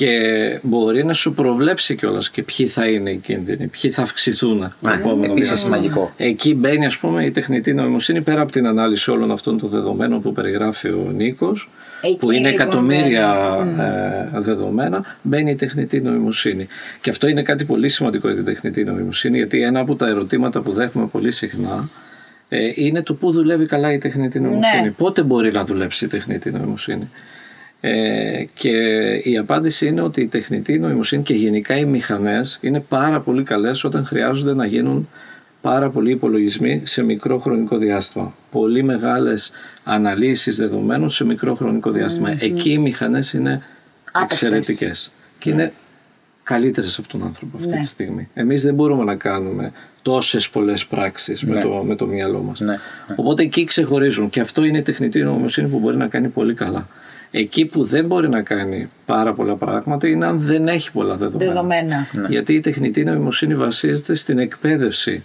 Και 0.01 0.59
μπορεί 0.63 1.05
να 1.05 1.13
σου 1.13 1.35
προβλέψει 1.35 1.95
κιόλας 1.95 2.31
και 2.31 2.43
ποιοι 2.43 2.67
θα 2.67 2.87
είναι 2.87 3.11
οι 3.11 3.17
κίνδυνοι, 3.17 3.67
ποιοι 3.67 3.91
θα 3.91 4.03
αυξηθούν. 4.03 4.73
Ναι, 4.81 4.93
επίσης 5.25 5.69
μαγικό. 5.69 6.11
Εκεί 6.17 6.55
μπαίνει, 6.55 6.87
ας 6.87 6.99
πούμε, 6.99 7.25
η 7.25 7.31
τεχνητή 7.31 7.75
νοημοσύνη 7.75 8.23
πέρα 8.23 8.41
από 8.41 8.53
την 8.53 8.67
ανάλυση 8.67 9.11
όλων 9.11 9.31
αυτών 9.31 9.59
των 9.59 9.69
δεδομένων 9.69 10.23
που 10.23 10.33
περιγράφει 10.33 10.89
ο 10.89 11.11
Νίκος, 11.15 11.71
που 12.19 12.31
είναι 12.31 12.49
λοιπόν 12.49 12.53
εκατομμύρια 12.53 13.59
ε, 14.35 14.41
δεδομένα, 14.41 15.17
μπαίνει 15.23 15.51
η 15.51 15.55
τεχνητή 15.55 16.01
νοημοσύνη. 16.01 16.67
Και 17.01 17.11
αυτό 17.11 17.29
είναι 17.29 17.43
κάτι 17.43 17.65
πολύ 17.65 17.89
σημαντικό 17.89 18.27
για 18.27 18.37
την 18.37 18.45
τεχνητή 18.45 18.85
νοημοσύνη, 18.85 19.37
γιατί 19.37 19.63
ένα 19.63 19.81
από 19.81 19.97
τα 19.97 20.09
ερωτήματα 20.09 20.61
που 20.61 20.73
δέχομαι 20.73 21.07
πολύ 21.07 21.31
συχνά 21.31 21.89
ε, 22.49 22.59
είναι 22.75 23.03
το 23.03 23.15
πού 23.15 23.33
δουλεύει 23.33 23.67
καλά 23.67 23.93
η 23.93 23.99
τεχνητή 23.99 24.41
νοημοσύνη. 24.41 24.83
Ναι. 24.83 24.91
Πότε 24.91 25.23
μπορεί 25.23 25.51
να 25.51 25.65
δουλέψει 25.65 26.05
η 26.05 26.09
τεχνητή 26.09 26.51
νοημοσύνη. 26.51 27.11
Ε, 27.83 28.45
και 28.55 28.71
η 29.25 29.37
απάντηση 29.39 29.87
είναι 29.87 30.01
ότι 30.01 30.21
η 30.21 30.27
τεχνητή 30.27 30.79
νοημοσύνη 30.79 31.23
και 31.23 31.35
γενικά 31.35 31.77
οι 31.77 31.85
μηχανές 31.85 32.59
είναι 32.63 32.81
πάρα 32.81 33.21
πολύ 33.21 33.43
καλές 33.43 33.85
όταν 33.85 34.05
χρειάζονται 34.05 34.55
να 34.55 34.67
γίνουν 34.67 35.09
πάρα 35.61 35.91
πολλοί 35.91 36.11
υπολογισμοί 36.11 36.83
σε 36.85 37.03
μικρό 37.03 37.39
χρονικό 37.39 37.77
διάστημα. 37.79 38.35
Πολύ 38.51 38.83
μεγάλες 38.83 39.51
αναλύσεις 39.85 40.57
δεδομένων 40.57 41.11
σε 41.11 41.25
μικρό 41.25 41.55
χρονικό 41.55 41.91
διάστημα. 41.91 42.37
Εκεί 42.39 42.71
οι 42.71 42.79
μηχανές 42.79 43.33
είναι 43.33 43.63
Άπευτες. 44.13 44.43
εξαιρετικές 44.43 45.11
και 45.39 45.51
είναι 45.51 45.73
καλύτερες 46.43 46.99
από 46.99 47.09
τον 47.09 47.23
άνθρωπο 47.25 47.57
αυτή 47.57 47.71
Ναι. 47.73 47.79
τη 47.81 47.87
στιγμή. 47.87 48.29
Εμείς 48.35 48.63
δεν 48.63 48.75
μπορούμε 48.75 49.05
να 49.05 49.15
κάνουμε 49.15 49.73
τόσες 50.03 50.51
πολλές 50.51 50.87
πράξεις 50.87 51.45
με, 51.45 51.55
Ναι. 51.55 51.61
το, 51.61 51.83
με 51.87 51.97
το 51.97 52.07
μυαλό 52.07 52.41
μας. 52.43 52.61
Ναι. 52.61 52.77
Οπότε 53.17 53.43
εκεί 53.43 53.65
ξεχωρίζουν 53.65 54.31
και 54.31 54.41
αυτό 54.41 54.65
είναι 54.65 54.79
η 54.79 54.83
τεχνητή 54.83 55.23
νοημοσύνη 55.23 55.69
που 55.69 55.79
μπορεί 55.79 55.97
να 55.97 56.07
κάνει 56.09 56.29
πολύ 56.29 56.55
καλά. 56.55 56.89
Εκεί 57.31 57.65
που 57.67 57.85
δεν 57.85 58.05
μπορεί 58.07 58.29
να 58.29 58.43
κάνει 58.43 58.89
πάρα 59.07 59.35
πολλά 59.35 59.55
πράγματα 59.55 60.09
είναι 60.09 60.27
αν 60.27 60.41
δεν 60.41 60.69
έχει 60.69 60.93
πολλά 60.93 61.17
δεδομένα. 61.17 61.53
Δεδομένα. 61.53 62.07
Γιατί 62.29 62.55
η 62.55 62.61
τεχνητή 62.61 63.05
νοημοσύνη 63.05 63.55
βασίζεται 63.55 64.15
στην 64.15 64.39
εκπαίδευση 64.39 65.23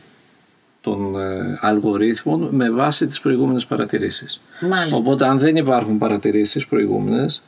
των 0.82 1.20
ε, 1.20 1.58
αλγορίθμων 1.62 2.48
με 2.52 2.70
βάση 2.70 3.06
τις 3.06 3.20
προηγούμενες 3.20 3.66
παρατηρήσεις. 3.66 4.42
Μάλιστα. 4.60 5.00
Οπότε 5.00 5.26
αν 5.28 5.40
δεν 5.40 5.56
υπάρχουν 5.56 5.98
παρατηρήσεις 5.98 6.68
προηγούμενες 6.68 7.42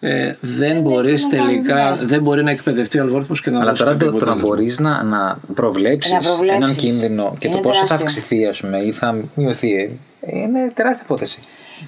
ε, 0.00 0.34
δεν, 0.40 0.80
μπορείς 0.80 1.26
έχει 1.26 1.36
να 1.36 1.42
κάνει, 1.42 1.52
τελικά, 1.54 1.94
ναι. 2.00 2.04
δεν 2.06 2.22
μπορεί 2.22 2.42
να 2.42 2.50
εκπαιδευτεί 2.50 2.98
ο 2.98 3.02
αλγόριθμος 3.02 3.40
και 3.40 3.50
να 3.50 3.60
Αλλά 3.60 3.70
δώσει 3.70 3.82
τώρα 3.84 3.96
κάποιο 3.96 4.10
το, 4.12 4.18
το 4.18 4.24
να 4.24 4.32
αποτέλεσμα. 4.32 4.56
μπορείς 4.56 4.78
να, 4.80 5.02
να 5.02 5.38
προβλέψεις 5.54 6.12
Να 6.12 6.20
προβλέψεις. 6.20 6.56
έναν 6.56 6.74
κίνδυνο 6.76 7.36
και 7.38 7.46
Είναι 7.46 7.56
το 7.56 7.62
πόσο 7.62 7.78
θα 7.80 7.96
τεράστιο. 7.96 8.06
αυξηθεί, 8.06 8.46
ας 8.46 8.60
πούμε, 8.60 8.78
ή 8.78 8.92
θα 8.92 9.16
μειωθεί, 9.34 9.98
ε, 10.20 10.38
είναι 10.38 10.70
τεράστια 10.74 11.02
υπόθεση. 11.04 11.40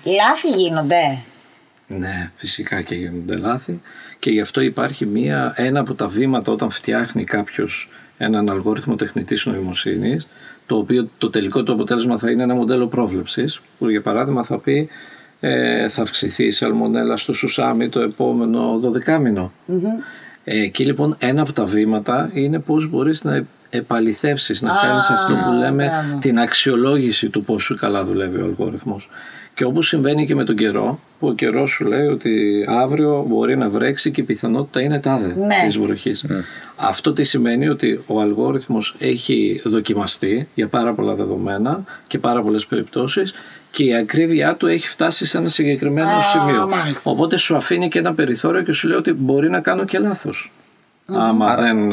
Λάθη 0.04 0.48
γίνονται. 0.62 1.18
Ναι, 1.98 2.30
φυσικά 2.34 2.82
και 2.82 2.94
γίνονται 2.94 3.36
λάθη 3.36 3.80
και 4.18 4.30
γι' 4.30 4.40
αυτό 4.40 4.60
υπάρχει 4.60 5.06
μία, 5.06 5.52
ένα 5.56 5.80
από 5.80 5.94
τα 5.94 6.08
βήματα 6.08 6.52
όταν 6.52 6.70
φτιάχνει 6.70 7.24
κάποιος 7.24 7.88
έναν 8.18 8.50
αλγόριθμο 8.50 8.96
τεχνητής 8.96 9.46
νοημοσύνης 9.46 10.26
το 10.66 10.76
οποίο 10.76 11.08
το 11.18 11.30
τελικό 11.30 11.62
του 11.62 11.72
αποτέλεσμα 11.72 12.18
θα 12.18 12.30
είναι 12.30 12.42
ένα 12.42 12.54
μοντέλο 12.54 12.86
πρόβλεψης 12.86 13.60
που 13.78 13.88
για 13.88 14.02
παράδειγμα 14.02 14.44
θα 14.44 14.58
πει 14.58 14.88
ε, 15.40 15.88
θα 15.88 16.02
αυξηθεί 16.02 16.44
η 16.44 16.50
σαλμονέλα 16.50 17.16
στο 17.16 17.32
σουσάμι 17.32 17.88
το 17.88 18.00
επόμενο 18.00 18.80
12 19.06 19.18
μηνο 19.20 19.52
Ε, 20.44 20.60
εκεί 20.62 20.84
λοιπόν 20.84 21.16
ένα 21.18 21.42
από 21.42 21.52
τα 21.52 21.64
βήματα 21.64 22.30
είναι 22.32 22.58
πώς 22.58 22.88
μπορείς 22.88 23.24
να 23.24 23.44
επαληθεύσεις, 23.70 24.62
να 24.62 24.72
Α, 24.72 24.80
κάνεις 24.82 25.10
αυτό 25.10 25.34
που 25.34 25.52
λέμε 25.52 25.84
μπράβο. 25.84 26.18
την 26.20 26.38
αξιολόγηση 26.38 27.28
του 27.28 27.44
πόσο 27.44 27.74
καλά 27.76 28.04
δουλεύει 28.04 28.40
ο 28.40 28.44
αλγόριθμος. 28.44 29.08
Και 29.60 29.66
όπως 29.66 29.86
συμβαίνει 29.86 30.26
και 30.26 30.34
με 30.34 30.44
τον 30.44 30.56
καιρό, 30.56 31.00
που 31.18 31.28
ο 31.28 31.32
καιρός 31.34 31.70
σου 31.70 31.84
λέει 31.84 32.06
ότι 32.06 32.64
αύριο 32.68 33.24
μπορεί 33.28 33.56
να 33.56 33.68
βρέξει 33.68 34.10
και 34.10 34.20
η 34.20 34.24
πιθανότητα 34.24 34.80
είναι 34.80 35.00
τάδε 35.00 35.26
Ναι. 35.26 35.56
της 35.66 35.78
βροχής. 35.78 36.24
Αυτό 36.76 37.12
τι 37.12 37.22
σημαίνει 37.24 37.68
ότι 37.68 38.00
ο 38.06 38.20
αλγόριθμος 38.20 38.96
έχει 38.98 39.60
δοκιμαστεί 39.64 40.48
για 40.54 40.68
πάρα 40.68 40.92
πολλά 40.94 41.14
δεδομένα 41.14 41.84
και 42.06 42.18
πάρα 42.18 42.42
πολλές 42.42 42.66
περιπτώσεις 42.66 43.34
και 43.70 43.84
η 43.84 43.94
ακρίβειά 43.94 44.54
του 44.56 44.66
έχει 44.66 44.88
φτάσει 44.88 45.26
σε 45.26 45.38
ένα 45.38 45.48
συγκεκριμένο 45.48 46.08
Α, 46.10 46.22
σημείο. 46.22 46.68
μάλιστα. 46.68 47.10
Οπότε 47.10 47.36
σου 47.36 47.56
αφήνει 47.56 47.88
και 47.88 47.98
ένα 47.98 48.14
περιθώριο 48.14 48.62
και 48.62 48.72
σου 48.72 48.88
λέει 48.88 48.98
ότι 48.98 49.12
μπορεί 49.12 49.50
να 49.50 49.60
κάνω 49.60 49.84
και 49.84 49.98
λάθος. 49.98 50.52
Άμα 51.12 51.54
δεν... 51.56 51.92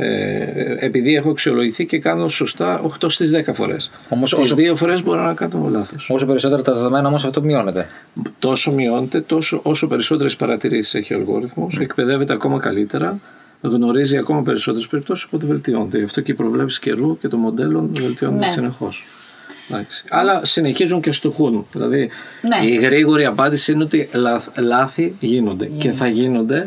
ε, 0.00 0.06
ε, 0.06 0.76
επειδή 0.78 1.14
έχω 1.14 1.30
αξιολογηθεί 1.30 1.86
και 1.86 1.98
κάνω 1.98 2.28
σωστά 2.28 2.80
8 3.00 3.08
στις 3.08 3.30
10 3.30 3.52
φορές. 3.52 3.90
Όμως 4.08 4.30
Τις 4.30 4.38
όσο- 4.38 4.54
δύο 4.54 4.76
φορές 4.76 5.02
μπορώ 5.02 5.22
να 5.22 5.34
κάνω 5.34 5.68
λάθος. 5.70 6.10
Όσο 6.10 6.26
περισσότερα 6.26 6.62
τα 6.62 6.72
δεδομένα 6.74 7.08
όμως 7.08 7.24
αυτό 7.24 7.42
μειώνεται. 7.42 7.86
Τόσο 8.38 8.72
μειώνεται, 8.72 9.20
τόσο, 9.20 9.60
όσο 9.62 9.86
περισσότερες 9.86 10.36
παρατηρήσεις 10.36 10.94
έχει 10.94 11.14
ο 11.14 11.16
αλγόριθμος, 11.18 11.78
εκπαιδεύεται 11.78 12.32
ακόμα 12.32 12.58
καλύτερα, 12.58 13.18
γνωρίζει 13.60 14.16
ακόμα 14.16 14.42
περισσότερες 14.42 14.86
περιπτώσεις, 14.88 15.24
οπότε 15.24 15.46
βελτιώνεται. 15.46 15.98
Γι' 15.98 16.04
αυτό 16.04 16.20
και 16.20 16.32
οι 16.32 16.34
προβλέψεις 16.34 16.78
καιρού 16.78 17.18
και 17.18 17.28
των 17.28 17.38
μοντέλων 17.40 17.90
βελτιώνονται 17.92 18.44
Ναι. 18.44 18.50
συνεχώς. 18.50 19.04
Εντάξει. 19.70 20.04
Αλλά 20.10 20.40
συνεχίζουν 20.44 21.00
και 21.00 21.12
στοχούν. 21.12 21.66
Δηλαδή 21.72 22.08
Ναι. 22.60 22.66
η 22.70 22.74
γρήγορη 22.74 23.24
απάντηση 23.24 23.72
είναι 23.72 23.82
ότι 23.82 24.08
λάθ- 24.12 24.58
λάθη 24.60 25.14
γίνονται 25.20 25.66
και 25.66 25.90
θα 25.90 26.06
γίνονται, 26.08 26.66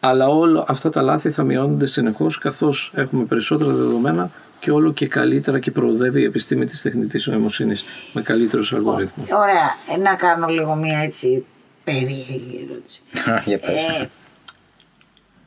αλλά 0.00 0.28
όλα 0.28 0.64
αυτά 0.68 0.90
τα 0.90 1.02
λάθη 1.02 1.30
θα 1.30 1.42
μειώνονται 1.42 1.86
συνεχώς 1.86 2.38
καθώς 2.38 2.92
έχουμε 2.94 3.24
περισσότερα 3.24 3.70
δεδομένα 3.72 4.30
και 4.60 4.70
όλο 4.70 4.92
και 4.92 5.08
καλύτερα 5.08 5.58
και 5.58 5.70
προοδεύει 5.70 6.20
η 6.20 6.24
επιστήμη 6.24 6.66
της 6.66 6.82
τεχνητής 6.82 7.26
νοημοσύνης 7.26 7.84
με 8.12 8.22
καλύτερους 8.22 8.72
αλγορίθμους. 8.72 9.30
Ωραία. 9.30 9.74
Ε, 9.94 9.96
Να 9.96 10.14
κάνω 10.14 10.46
λίγο 10.46 10.74
μία 10.74 10.98
έτσι 10.98 11.44
περίεργη 11.84 12.66
ερώτηση. 12.70 13.02
Για 13.48 13.58
πες. 13.58 13.80
Ε, 14.00 14.10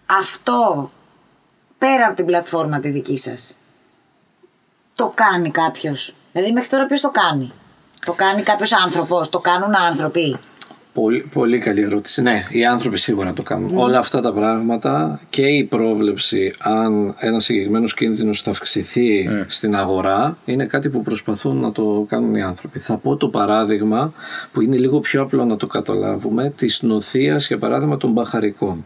αυτό 0.06 0.92
πέρα 1.78 2.06
από 2.06 2.16
την 2.16 2.26
πλατφόρμα 2.26 2.80
τη 2.80 2.90
δική 2.90 3.18
σας 3.18 3.56
το 4.96 5.12
κάνει 5.16 5.52
κάποιος; 5.52 6.14
Δηλαδή 6.34 6.52
μέχρι 6.52 6.70
τώρα 6.70 6.86
ποιος 6.86 7.02
το 7.02 7.12
κάνει; 7.12 7.52
Το 8.06 8.14
κάνει 8.14 8.44
κάποιος 8.44 8.74
άνθρωπος, 8.74 9.30
το 9.30 9.40
κάνουν 9.40 9.76
άνθρωποι; 9.76 10.38
Πολύ, 10.94 11.26
πολύ 11.34 11.58
καλή 11.58 11.82
ερώτηση. 11.82 12.22
Ναι, 12.22 12.44
οι 12.50 12.66
άνθρωποι 12.66 12.98
σίγουρα 12.98 13.34
το 13.34 13.42
κάνουν. 13.42 13.78
Όλα 13.78 14.00
αυτά 14.00 14.22
τα 14.22 14.34
πράγματα 14.34 15.20
και 15.30 15.42
η 15.42 15.64
πρόβλεψη 15.64 16.54
αν 16.60 17.16
ένας 17.20 17.44
συγκεκριμένος 17.44 17.94
κίνδυνος 17.94 18.42
θα 18.42 18.52
αυξηθεί 18.52 19.30
στην 19.48 19.76
αγορά 19.76 20.38
είναι 20.46 20.66
κάτι 20.66 20.90
που 20.90 21.02
προσπαθούν 21.02 21.58
να 21.58 21.72
το 21.72 22.06
κάνουν 22.10 22.36
οι 22.36 22.42
άνθρωποι. 22.42 22.80
Θα 22.80 22.98
πω 22.98 23.16
το 23.16 23.28
παράδειγμα 23.28 24.14
που 24.52 24.62
είναι 24.62 24.78
λίγο 24.78 25.00
πιο 25.00 25.22
απλό 25.22 25.46
να 25.46 25.56
το 25.56 25.68
καταλάβουμε 25.68 26.54
της 26.56 26.82
νοθείας 26.82 27.48
για 27.48 27.58
παράδειγμα 27.58 27.98
των 27.98 28.12
μπαχαρικών. 28.12 28.86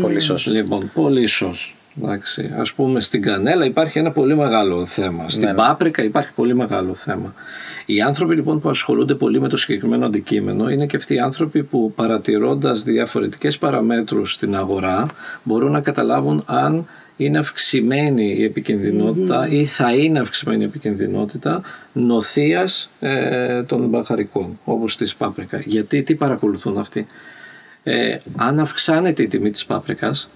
Πολύ 0.00 0.20
σωστό. 0.20 0.50
Λοιπόν, 0.50 0.90
πολύ 0.94 1.26
σως. 1.26 1.74
Εντάξει. 2.02 2.54
Ας 2.58 2.72
πούμε 2.72 3.00
στην 3.00 3.22
κανέλα 3.22 3.64
υπάρχει 3.64 3.98
ένα 3.98 4.10
πολύ 4.10 4.36
μεγάλο 4.36 4.86
θέμα. 4.86 5.28
Στην 5.28 5.54
πάπρικα 5.54 6.02
υπάρχει 6.02 6.32
πολύ 6.32 6.54
μεγάλο 6.54 6.94
θέμα. 6.94 7.34
Οι 7.92 8.00
άνθρωποι 8.00 8.34
λοιπόν 8.34 8.60
που 8.60 8.68
ασχολούνται 8.68 9.14
πολύ 9.14 9.40
με 9.40 9.48
το 9.48 9.56
συγκεκριμένο 9.56 10.06
αντικείμενο 10.06 10.70
είναι 10.70 10.86
και 10.86 10.96
αυτοί 10.96 11.14
οι 11.14 11.18
άνθρωποι 11.18 11.62
που 11.62 11.92
παρατηρώντας 11.94 12.82
διαφορετικές 12.82 13.58
παραμέτρους 13.58 14.32
στην 14.32 14.56
αγορά 14.56 15.06
μπορούν 15.42 15.72
να 15.72 15.80
καταλάβουν 15.80 16.42
αν 16.46 16.86
είναι 17.16 17.38
αυξημένη 17.38 18.34
η 18.38 18.44
επικινδυνότητα 18.44 19.48
ή 19.48 19.64
θα 19.64 19.94
είναι 19.94 20.20
αυξημένη 20.20 20.62
η 20.62 20.66
επικινδυνότητα 20.66 21.62
νοθείας 21.92 22.90
ε, 23.00 23.62
των 23.62 23.88
μπαχαρικών 23.88 24.58
όπως 24.64 24.96
της 24.96 25.14
πάπρικας. 25.14 25.64
Γιατί 25.64 26.02
τι 26.02 26.14
παρακολουθούν 26.14 26.78
αυτοί; 26.78 27.06
Ε, 27.82 28.16
αν 28.36 28.60
αυξάνεται 28.60 29.22
η 29.22 29.26
τιμή 29.26 29.50
της 29.50 29.66
πάπρικας 29.66 30.28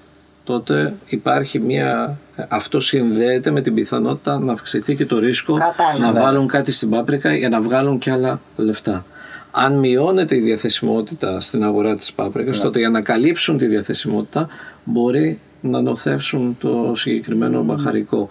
τότε 0.44 0.94
υπάρχει 1.06 1.58
μια... 1.58 2.18
αυτό 2.48 2.80
συνδέεται 2.80 3.50
με 3.50 3.60
την 3.60 3.74
πιθανότητα 3.74 4.38
να 4.38 4.52
αυξηθεί 4.52 4.94
και 4.96 5.06
το 5.06 5.18
ρίσκο 5.18 5.54
Κατάλαβα. 5.54 6.12
να 6.12 6.22
βάλουν 6.22 6.46
κάτι 6.46 6.72
στην 6.72 6.90
πάπρικα 6.90 7.34
για 7.34 7.48
να 7.48 7.60
βγάλουν 7.60 7.98
και 7.98 8.10
άλλα 8.10 8.40
λεφτά. 8.56 9.04
Αν 9.50 9.78
μειώνεται 9.78 10.36
η 10.36 10.40
διαθεσιμότητα 10.40 11.40
στην 11.40 11.64
αγορά 11.64 11.94
της 11.94 12.12
πάπρικας, 12.12 12.60
τότε 12.60 12.78
για 12.78 12.90
να 12.90 13.00
καλύψουν 13.00 13.58
τη 13.58 13.66
διαθεσιμότητα 13.66 14.48
μπορεί 14.84 15.40
να 15.60 15.80
νοθεύσουν 15.80 16.56
το 16.60 16.92
συγκεκριμένο 16.94 17.62
μπαχαρικό. 17.62 18.28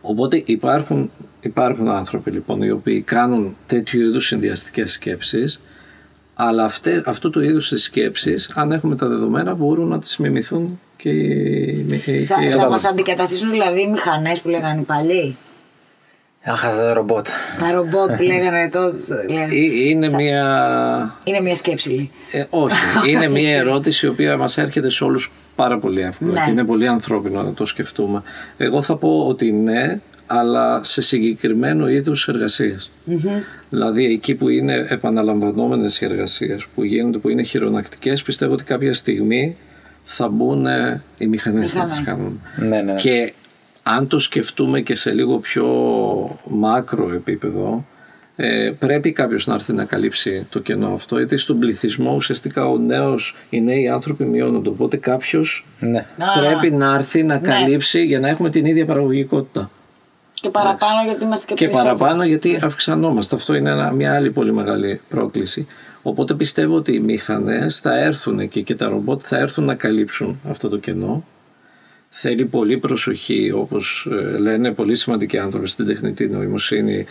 Οπότε 0.00 0.42
υπάρχουν, 0.44 1.10
υπάρχουν 1.40 1.88
άνθρωποι 1.88 2.30
λοιπόν 2.30 2.62
οι 2.62 2.70
οποίοι 2.70 3.00
κάνουν 3.00 3.56
τέτοιου 3.66 4.00
είδους 4.00 4.26
συνδυαστικές 4.26 4.92
σκέψεις 4.92 5.60
αλλά 6.34 6.64
αυτέ, 6.64 7.02
αυτού 7.06 7.30
του 7.30 7.40
είδους 7.40 7.68
τις 7.68 7.82
σκέψεις 7.82 8.50
αν 8.54 8.72
έχουμε 8.72 8.96
τα 8.96 9.06
δεδομένα 9.06 9.54
μπορούν 9.54 9.88
να 9.88 9.98
τις 9.98 10.16
μιμηθούν 10.16 10.80
και 11.02 11.10
οι, 11.10 11.84
και 12.04 12.10
οι 12.10 12.24
Θα, 12.24 12.34
θα 12.36 12.60
άλλοι. 12.62 12.70
μας 12.70 12.84
αντικαταστήσουν 12.84 13.50
δηλαδή 13.50 13.80
οι 13.80 13.86
μηχανές 13.86 14.40
που 14.40 14.48
λέγανε 14.48 14.80
οι 14.80 14.84
παλιοί. 14.84 15.36
Αχ, 16.44 16.62
τα 16.62 16.92
ρομπότ. 16.92 17.26
Τα 17.60 17.72
ρομπότ 17.72 18.16
που 18.16 18.22
λέγανε 18.22 18.68
τότε. 18.72 19.26
λέγανε. 19.28 19.54
Ε, 19.54 19.88
Είναι 19.88 20.10
μια 20.10 20.44
Είναι 21.24 21.40
μια 21.40 21.54
σκέψη 21.54 21.90
λέει. 21.90 22.10
Ε, 22.32 22.44
όχι. 22.50 22.76
Είναι 23.10 23.28
μια 23.28 23.56
ερώτηση 23.56 24.06
η 24.06 24.08
οποία 24.08 24.36
μας 24.36 24.58
έρχεται 24.58 24.90
σε 24.90 25.04
όλους 25.04 25.30
πάρα 25.56 25.78
πολύ 25.78 26.00
εύκολα 26.02 26.32
Ναι. 26.32 26.42
και 26.44 26.50
είναι 26.50 26.64
πολύ 26.64 26.88
ανθρώπινο 26.88 27.42
να 27.42 27.52
το 27.52 27.64
σκεφτούμε. 27.64 28.22
Εγώ 28.56 28.82
θα 28.82 28.96
πω 28.96 29.26
ότι 29.28 29.52
ναι, 29.52 30.00
αλλά 30.26 30.80
σε 30.84 31.02
συγκεκριμένο 31.02 31.88
είδους 31.88 32.28
εργασίες. 32.28 32.90
Δηλαδή 33.70 34.04
εκεί 34.04 34.34
που 34.34 34.48
είναι 34.48 34.86
επαναλαμβανόμενες 34.88 36.00
οι 36.00 36.04
εργασίες, 36.04 36.66
που 36.74 36.82
γίνονται, 36.84 37.18
που 37.18 37.28
είναι 37.28 37.42
χειρονακτικές, 37.42 38.22
πιστεύω 38.22 38.52
ότι 38.52 38.64
κάποια 38.64 38.92
στιγμή 38.94 39.56
θα 40.02 40.28
μπουν 40.28 40.66
οι 41.18 41.26
μηχανές 41.26 41.74
να 41.74 41.84
τις 41.84 41.98
Μηχανές. 42.00 42.24
κάνουν. 42.24 42.40
Ναι, 42.70 42.80
ναι. 42.92 42.94
Και 42.94 43.32
αν 43.82 44.06
το 44.08 44.18
σκεφτούμε 44.18 44.80
και 44.80 44.94
σε 44.94 45.12
λίγο 45.12 45.38
πιο 45.38 45.66
μάκρο 46.48 47.12
επίπεδο, 47.14 47.84
ε, 48.36 48.70
πρέπει 48.78 49.12
κάποιος 49.12 49.46
να 49.46 49.54
έρθει 49.54 49.72
να 49.72 49.84
καλύψει 49.84 50.46
το 50.50 50.58
κενό 50.60 50.92
αυτό, 50.92 51.16
γιατί 51.16 51.36
στον 51.36 51.58
πληθυσμό 51.58 52.14
ουσιαστικά 52.14 52.66
ο 52.68 52.78
νέος, 52.78 53.36
οι 53.50 53.60
νέοι 53.60 53.88
άνθρωποι 53.88 54.24
μειώνονται. 54.24 54.68
Οπότε 54.68 54.96
κάποιος 54.96 55.66
ναι. 55.80 55.98
Α, 55.98 56.38
πρέπει 56.40 56.70
να 56.76 56.94
έρθει 56.94 57.22
να 57.22 57.38
καλύψει 57.38 58.04
για 58.04 58.20
να 58.20 58.28
έχουμε 58.28 58.50
την 58.50 58.64
ίδια 58.66 58.86
παραγωγικότητα. 58.86 59.70
Και 60.34 60.48
παραπάνω 60.50 61.02
γιατί 61.04 61.24
είμαστε 61.24 61.46
και, 61.46 61.54
Και 61.54 61.64
περισσότεροι. 61.64 61.96
παραπάνω 61.98 62.24
γιατί 62.24 62.58
αυξανόμαστε. 62.62 63.36
Αυτό 63.36 63.54
είναι 63.54 63.70
ένα- 63.70 63.90
μια 63.90 64.14
άλλη 64.14 64.30
πολύ 64.30 64.52
μεγάλη 64.52 65.00
πρόκληση. 65.08 65.66
Οπότε 66.02 66.34
πιστεύω 66.34 66.76
ότι 66.76 66.92
οι 66.92 67.00
μηχανές 67.00 67.78
θα 67.78 67.98
έρθουν 67.98 68.38
εκεί 68.38 68.62
και 68.62 68.74
τα 68.74 68.88
ρομπότ 68.88 69.20
θα 69.24 69.38
έρθουν 69.38 69.64
να 69.64 69.74
καλύψουν 69.74 70.40
αυτό 70.48 70.68
το 70.68 70.76
κενό. 70.76 71.24
Θέλει 72.08 72.44
πολύ 72.44 72.78
προσοχή, 72.78 73.50
όπως 73.50 74.08
ε, 74.10 74.38
λένε 74.38 74.72
πολύ 74.72 74.94
σημαντικοί 74.94 75.38
άνθρωποι 75.38 75.68
στην 75.68 75.86
τεχνητή 75.86 76.28
νοημοσύνη. 76.28 77.06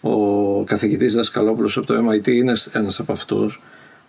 Ο 0.00 0.64
καθηγητής 0.64 1.14
Δασκαλόπουλος 1.14 1.76
από 1.76 1.86
το 1.86 1.94
MIT 2.08 2.28
είναι 2.28 2.52
ένας 2.72 3.00
από 3.00 3.12
αυτούς 3.12 3.60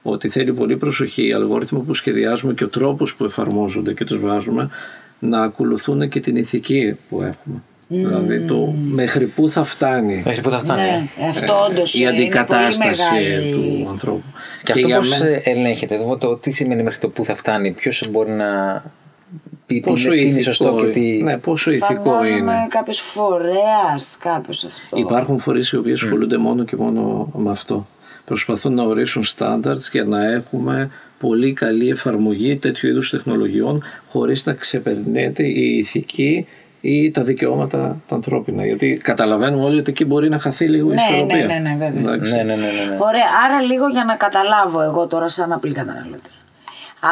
ότι 0.02 0.30
θέλει 0.30 0.54
πολύ 0.54 0.78
προσοχή 0.78 1.28
οι 1.28 1.34
αλγόριθμοι 1.34 1.80
που 1.80 1.94
σχεδιάζουμε 1.94 2.54
και 2.54 2.64
ο 2.64 2.68
τρόπος 2.68 3.16
που 3.16 3.24
εφαρμόζονται 3.24 3.94
και 3.94 4.06
τους 4.06 4.20
βάζουμε 4.20 4.70
να 5.20 5.42
ακολουθούν 5.42 6.10
και 6.10 6.20
την 6.20 6.36
ηθική 6.36 6.98
που 7.10 7.22
έχουμε. 7.22 7.64
Δηλαδή 7.88 8.40
το 8.40 8.74
μέχρι 8.92 9.26
πού 9.26 9.50
θα 9.50 9.64
φτάνει; 9.64 10.22
Μέχρι 10.26 10.42
που 10.42 10.50
θα 10.50 10.60
φτάνει. 10.60 10.82
Ναι, 10.82 11.04
αυτό 11.30 11.54
όντως 11.70 11.94
η 11.94 11.98
είναι 12.02 12.10
αντικατάσταση 12.10 13.10
πολύ 13.10 13.22
μεγάλη... 13.24 13.52
του 13.52 13.90
ανθρώπου. 13.90 14.24
Και, 14.64 14.72
αυτό 14.72 14.88
για 14.88 14.98
πώς 14.98 15.10
μένα- 15.10 15.26
ε, 15.26 15.42
ελέγχεται, 15.44 15.98
δηλαδή, 15.98 16.18
το, 16.20 16.36
τι 16.36 16.52
σημαίνει 16.52 16.84
μέχρι 16.84 17.00
το 17.00 17.10
που 17.10 17.26
θα 17.26 17.36
φτάνει, 17.36 17.72
ποιος 17.72 18.08
μπορεί 18.12 18.32
να 18.32 18.84
πει 19.66 19.80
τι 19.80 19.90
πόσο 19.90 20.14
είναι, 20.14 20.22
τι 20.22 20.28
είναι 20.28 20.40
ηθικό, 20.40 20.54
σωστό 20.54 20.76
και 20.76 20.90
τι... 20.92 21.24
ναι, 21.24 21.38
πόσο 21.38 21.72
ηθικό 21.72 22.04
Φαντάζομαι 22.04 22.38
είναι. 22.38 22.68
κάποιος 22.70 23.00
φορέας, 23.00 24.18
κάποιος 24.20 24.64
αυτό. 24.64 24.98
Υπάρχουν 24.98 25.40
φορείς 25.40 25.70
οι 25.70 25.78
οποίοι 25.78 25.94
ασχολούνται 25.94 26.38
μόνο 26.38 26.64
και 26.64 26.76
μόνο 26.76 27.32
με 27.38 27.50
αυτό. 27.50 27.88
Προσπαθούν 28.26 28.74
να 28.74 28.84
ορίσουν 28.84 29.24
standards 29.36 29.90
για 29.92 30.04
να 30.04 30.26
έχουμε 30.32 30.90
πολύ 31.20 31.54
καλή 31.54 31.90
εφαρμογή 31.90 32.58
τέτοιου 32.58 32.90
είδους 32.90 33.10
τεχνολογιών 33.10 33.84
χωρίς 34.08 34.46
να 34.46 34.54
ξεπερνέται 34.54 35.44
η 35.44 35.78
ηθική 35.78 36.48
ή 36.88 37.12
τα 37.12 37.22
δικαιώματα 37.22 37.98
τα 38.08 38.16
ανθρώπινα. 38.16 38.66
Γιατί 38.66 39.00
καταλαβαίνουμε 39.04 39.64
όλοι 39.64 39.80
ότι 39.80 39.92
εκεί 39.92 40.06
μπορεί 40.06 40.30
να 40.30 40.40
χαθεί 40.40 40.68
λίγο 40.68 40.92
η 40.92 40.94
Ναι, 40.94 41.02
ισορροπία. 41.02 41.36
ναι, 41.46 41.54
ναι, 41.54 41.60
ναι, 41.60 41.76
βέβαια. 41.86 42.00
Εντάξει. 42.14 42.36
Ναι, 42.36 42.44
ναι, 42.44 42.56
ναι, 42.56 42.62
ναι, 42.62 42.84
ναι. 42.90 42.98
Ωραία, 43.00 43.26
άρα 43.46 43.62
λίγο 43.62 43.88
για 43.88 44.04
να 44.04 44.16
καταλάβω 44.16 44.82
εγώ 44.82 45.08
τώρα 45.08 45.30
σαν 45.30 45.52
απλή 45.52 45.74
καταναλωτή. 45.74 46.30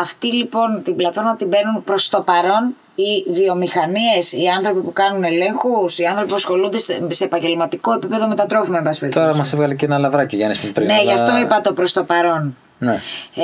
Αυτοί 0.01 0.33
λοιπόν 0.33 0.81
την 0.83 0.95
πλατφόρμα 0.95 1.35
την 1.35 1.49
παίρνουν 1.49 1.83
προς 1.83 2.09
το 2.09 2.21
παρόν 2.21 2.75
οι 2.95 3.31
βιομηχανίες, 3.31 4.33
οι 4.33 4.47
άνθρωποι 4.57 4.79
που 4.79 4.93
κάνουν 4.93 5.23
ελέγχους, 5.23 5.99
οι 5.99 6.05
άνθρωποι 6.05 6.29
που 6.29 6.35
ασχολούνται 6.35 6.77
σε 6.77 6.99
σε 7.09 7.23
επαγγελματικό 7.23 7.93
επίπεδο 7.93 8.27
με 8.27 8.35
τα 8.35 8.45
τρόφιμα, 8.45 8.77
εν 8.77 8.83
πάση 8.83 8.99
περιπτώσει. 8.99 9.25
Τώρα 9.25 9.37
μας 9.37 9.53
έβγαλε 9.53 9.75
και 9.75 9.85
ένα 9.85 9.97
λαβράκι 9.97 10.35
ο 10.35 10.37
Γιάννης 10.37 10.59
πριν. 10.59 10.87
Ναι, 10.87 10.93
αλλά- 10.93 11.03
γι' 11.03 11.11
αυτό 11.21 11.37
είπα 11.37 11.61
το 11.61 11.73
προς 11.73 11.93
το 11.93 12.03
παρόν. 12.03 12.55
Ναι. 12.79 12.91
Ε, 13.35 13.41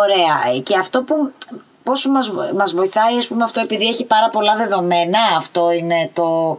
ωραία. 0.00 0.56
Ε, 0.56 0.58
Και 0.58 0.76
αυτό 0.78 1.02
που 1.02 1.32
πόσο 1.90 2.10
μας, 2.10 2.30
βο- 2.30 2.52
μας 2.56 2.74
βοηθάει, 2.74 3.16
ας 3.16 3.28
πούμε, 3.28 3.44
αυτό 3.44 3.60
επειδή 3.60 3.86
έχει 3.86 4.06
πάρα 4.06 4.28
πολλά 4.32 4.54
δεδομένα, 4.56 5.18
αυτό 5.36 5.72
είναι 5.72 6.10
το... 6.12 6.58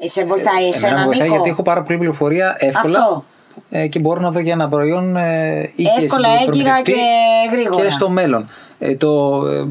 Ε, 0.00 0.06
Σε 0.06 0.24
βοηθάει 0.24 0.68
εσένα, 0.68 0.86
Εμένα 0.92 1.00
με 1.00 1.06
βοηθάει 1.06 1.28
Νίκο; 1.28 1.34
γιατί 1.34 1.50
έχω 1.50 1.62
πάρα 1.62 1.82
πολλή 1.82 1.98
πληροφορία 1.98 2.56
εύκολα. 2.58 2.98
Αυτό. 2.98 3.24
Ε, 3.70 3.86
και 3.86 3.98
μπορώ 3.98 4.20
να 4.20 4.30
δω 4.30 4.38
για 4.38 4.52
ένα 4.52 4.68
προϊόν 4.68 5.16
ε, 5.16 5.60
ή 5.76 5.82
και 5.82 6.04
Εύκολα, 6.04 6.28
σε 6.28 6.32
έγκυρα 6.32 6.44
προμηθευτή 6.44 6.92
και 6.92 6.98
γρήγορα. 7.50 7.84
Και 7.84 7.90
στο 7.90 8.08
μέλλον. 8.10 8.44
Ε, 8.78 8.96
το, 8.96 9.42
ε, 9.46 9.66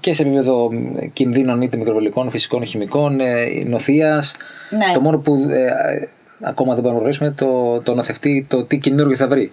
και 0.00 0.12
σε 0.14 0.22
επίπεδο 0.22 0.68
ε, 1.00 1.06
κινδύνων 1.06 1.62
είτε 1.62 1.76
μικροβολικών, 1.76 2.30
φυσικών, 2.30 2.64
χημικών, 2.64 3.20
ε, 3.20 3.44
νοθείας. 3.66 4.34
Ναι. 4.70 4.94
Το 4.94 5.00
μόνο 5.00 5.18
που 5.18 5.46
ε, 5.50 5.64
ε, 5.64 6.08
ακόμα 6.40 6.74
δεν 6.74 6.82
μπορούμε 6.82 7.00
να 7.02 7.08
γνωρίσουμε 7.10 7.26
είναι 7.28 7.36
το, 7.36 7.80
το 7.80 7.94
νοθευτή, 7.94 8.46
το 8.48 8.64
τι 8.64 8.78
καινούργιο 8.78 9.16
θα 9.16 9.28
βρει. 9.28 9.50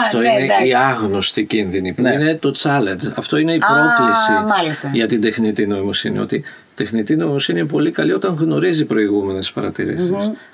Αυτό 0.00 0.18
ναι, 0.18 0.28
είναι 0.28 0.44
εντάξει. 0.44 0.68
η 0.68 0.74
άγνωστη 0.74 1.44
κίνδυνη 1.44 1.92
που 1.92 2.02
Ναι. 2.02 2.12
είναι 2.12 2.34
το 2.34 2.50
challenge. 2.62 3.12
Αυτό 3.16 3.36
είναι 3.36 3.52
η 3.52 3.60
Α, 3.62 3.66
πρόκληση 3.66 4.32
μάλιστα. 4.48 4.90
για 4.92 5.06
την 5.06 5.20
τεχνητή 5.20 5.66
νοημοσύνη. 5.66 6.18
Ότι 6.18 6.36
η 6.36 6.44
τεχνητή 6.74 7.16
νοημοσύνη 7.16 7.58
είναι 7.58 7.68
πολύ 7.68 7.90
καλή 7.90 8.12
όταν 8.12 8.34
γνωρίζει 8.34 8.84
προηγούμενες 8.84 9.52
παρατηρήσεις. 9.52 10.10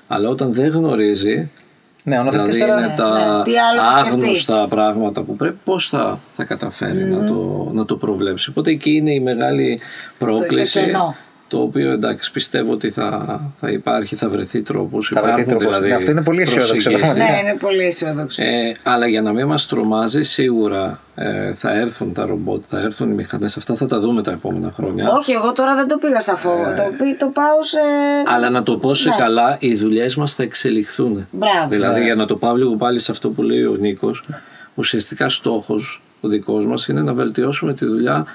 Αλλά 0.07 0.29
όταν 0.29 0.53
δεν 0.53 0.67
γνωρίζει, 0.71 1.49
Ναι, 2.03 2.19
ο 2.19 2.23
νοθευτής 2.23 2.53
δηλαδή 2.55 2.71
τώρα. 2.71 2.85
είναι 2.85 2.93
τα 2.95 3.37
ναι. 3.37 3.43
Τι 3.43 3.51
άλλο 3.59 3.81
θα 3.93 3.99
σκεφτεί; 3.99 4.21
άγνωστα 4.23 4.67
πράγματα 4.69 5.21
που 5.21 5.35
πρέπει, 5.35 5.57
πώς 5.63 5.89
θα, 5.89 6.19
θα 6.35 6.43
καταφέρει 6.43 7.03
να, 7.03 7.25
το, 7.27 7.69
να 7.73 7.85
το 7.85 7.95
προβλέψει. 7.95 8.49
Οπότε 8.49 8.69
εκεί 8.71 8.91
είναι 8.91 9.13
η 9.13 9.19
μεγάλη 9.19 9.79
πρόκληση. 10.17 10.79
το 10.79 10.85
κενό. 10.85 11.15
Το 11.51 11.61
οποίο 11.61 11.91
εντάξει 11.91 12.31
πιστεύω 12.31 12.73
ότι 12.73 12.89
θα, 12.91 13.39
θα 13.59 13.69
υπάρχει, 13.69 14.15
θα 14.15 14.29
βρεθεί 14.29 14.61
τρόπος. 14.61 15.11
Θα 15.13 15.21
βρεθεί 15.21 15.41
Υπάρχουν 15.41 15.57
τρόπος. 15.57 15.75
δηλαδή 15.75 15.89
Ναι, 15.89 15.95
αυτό 15.95 16.11
είναι 16.11 16.21
πολύ 16.23 16.41
αισιόδοξο, 16.41 16.71
προσεγγίσεις. 16.73 16.99
πραγματικά. 17.01 17.41
Ναι, 17.41 17.49
είναι 17.49 17.57
πολύ 17.59 17.83
αισιόδοξο. 17.85 18.43
Ε, 18.43 18.73
αλλά 18.83 19.07
για 19.07 19.21
να 19.21 19.33
μην 19.33 19.45
μας 19.47 19.67
τρομάζει 19.67 20.21
σίγουρα 20.23 20.99
ε, 21.15 21.53
θα 21.53 21.73
έρθουν 21.77 22.13
τα 22.13 22.25
ρομπότ, 22.25 22.63
θα 22.67 22.79
έρθουν 22.79 23.11
οι 23.11 23.13
μηχανές, 23.13 23.57
αυτά 23.57 23.75
θα 23.75 23.85
τα 23.85 23.99
δούμε 23.99 24.23
τα 24.23 24.31
επόμενα 24.31 24.71
χρόνια. 24.75 25.09
Όχι, 25.11 25.31
εγώ 25.31 25.51
τώρα 25.51 25.75
δεν 25.75 25.87
το 25.87 25.97
πήγα 25.97 26.19
σαν 26.19 26.35
φόβο. 26.37 26.69
Ε. 26.69 26.73
Το, 26.73 26.83
πή- 27.03 27.17
το 27.19 27.25
πάω 27.33 27.63
σε. 27.63 27.79
Αλλά 28.35 28.49
να 28.49 28.63
το 28.63 28.77
πω 28.77 28.93
σε 28.93 29.09
Ναι. 29.09 29.15
καλά, 29.17 29.57
οι 29.59 29.75
δουλειές 29.75 30.15
μας 30.15 30.33
θα 30.33 30.43
εξελιχθούν. 30.43 31.27
Μπράβο. 31.31 31.69
Δηλαδή, 31.69 32.03
για 32.03 32.15
να 32.15 32.25
το 32.25 32.35
πάω 32.35 32.55
λίγο 32.55 32.75
πάλι 32.75 32.99
σε 32.99 33.11
αυτό 33.11 33.29
που 33.29 33.41
λέει 33.41 33.63
ο 33.63 33.75
Νίκος, 33.79 34.23
ουσιαστικά 34.75 35.29
στόχος 35.29 36.01
ο 36.21 36.27
δικός 36.27 36.65
μας 36.65 36.87
είναι 36.87 37.01
να 37.01 37.13
βελτιώσουμε 37.13 37.73
τη 37.73 37.85
δουλειά 37.85 38.25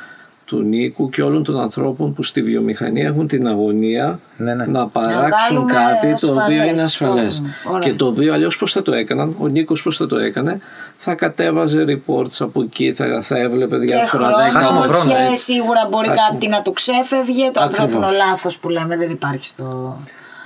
του 0.46 0.62
Νίκου 0.62 1.10
και 1.10 1.22
όλων 1.22 1.44
των 1.44 1.60
ανθρώπων 1.60 2.14
που 2.14 2.22
στη 2.22 2.42
βιομηχανία 2.42 3.06
έχουν 3.06 3.26
την 3.26 3.48
αγωνία 3.48 4.20
Ναι, 4.36 4.54
ναι. 4.54 4.64
να 4.66 4.86
παράξουν 4.86 5.56
βάλουμε 5.56 5.72
κάτι 5.72 6.12
το 6.20 6.26
οποίο 6.32 6.42
ασφαλές 6.42 6.70
είναι 6.70 6.82
ασφαλές. 6.82 7.24
κόσμο. 7.24 7.46
Ωραία. 7.74 7.88
Και 7.88 7.94
το 7.94 8.06
οποίο 8.06 8.32
αλλιώς 8.32 8.56
πώς 8.56 8.72
θα 8.72 8.82
το 8.82 8.94
έκαναν, 8.94 9.34
ο 9.38 9.46
Νίκος 9.46 9.82
πώς 9.82 9.96
θα 9.96 10.06
το 10.06 10.16
έκανε, 10.16 10.60
θα 10.96 11.14
κατέβαζε 11.14 11.84
reports 11.88 12.36
από 12.38 12.62
εκεί, 12.62 12.92
θα, 12.92 13.22
θα 13.22 13.38
έβλεπε 13.38 13.78
Και 13.78 13.84
διάφορα 13.84 14.26
Χάσιμο 14.52 14.80
χρόνος 14.80 15.00
χρόνο, 15.02 15.16
και 15.18 15.22
έτσι. 15.30 15.42
σίγουρα 15.52 15.88
μπορεί 15.90 16.08
Χάσιμο. 16.08 16.28
κάτι 16.32 16.48
να 16.48 16.62
του 16.62 16.72
ξέφευγε. 16.72 17.50
Το 17.52 17.60
Ακριβώς. 17.60 17.78
ανθρώπινο 17.78 18.10
λάθος 18.26 18.58
που 18.58 18.68
λέμε 18.68 18.96
δεν 18.96 19.10
υπάρχει 19.10 19.46
στο. 19.46 19.96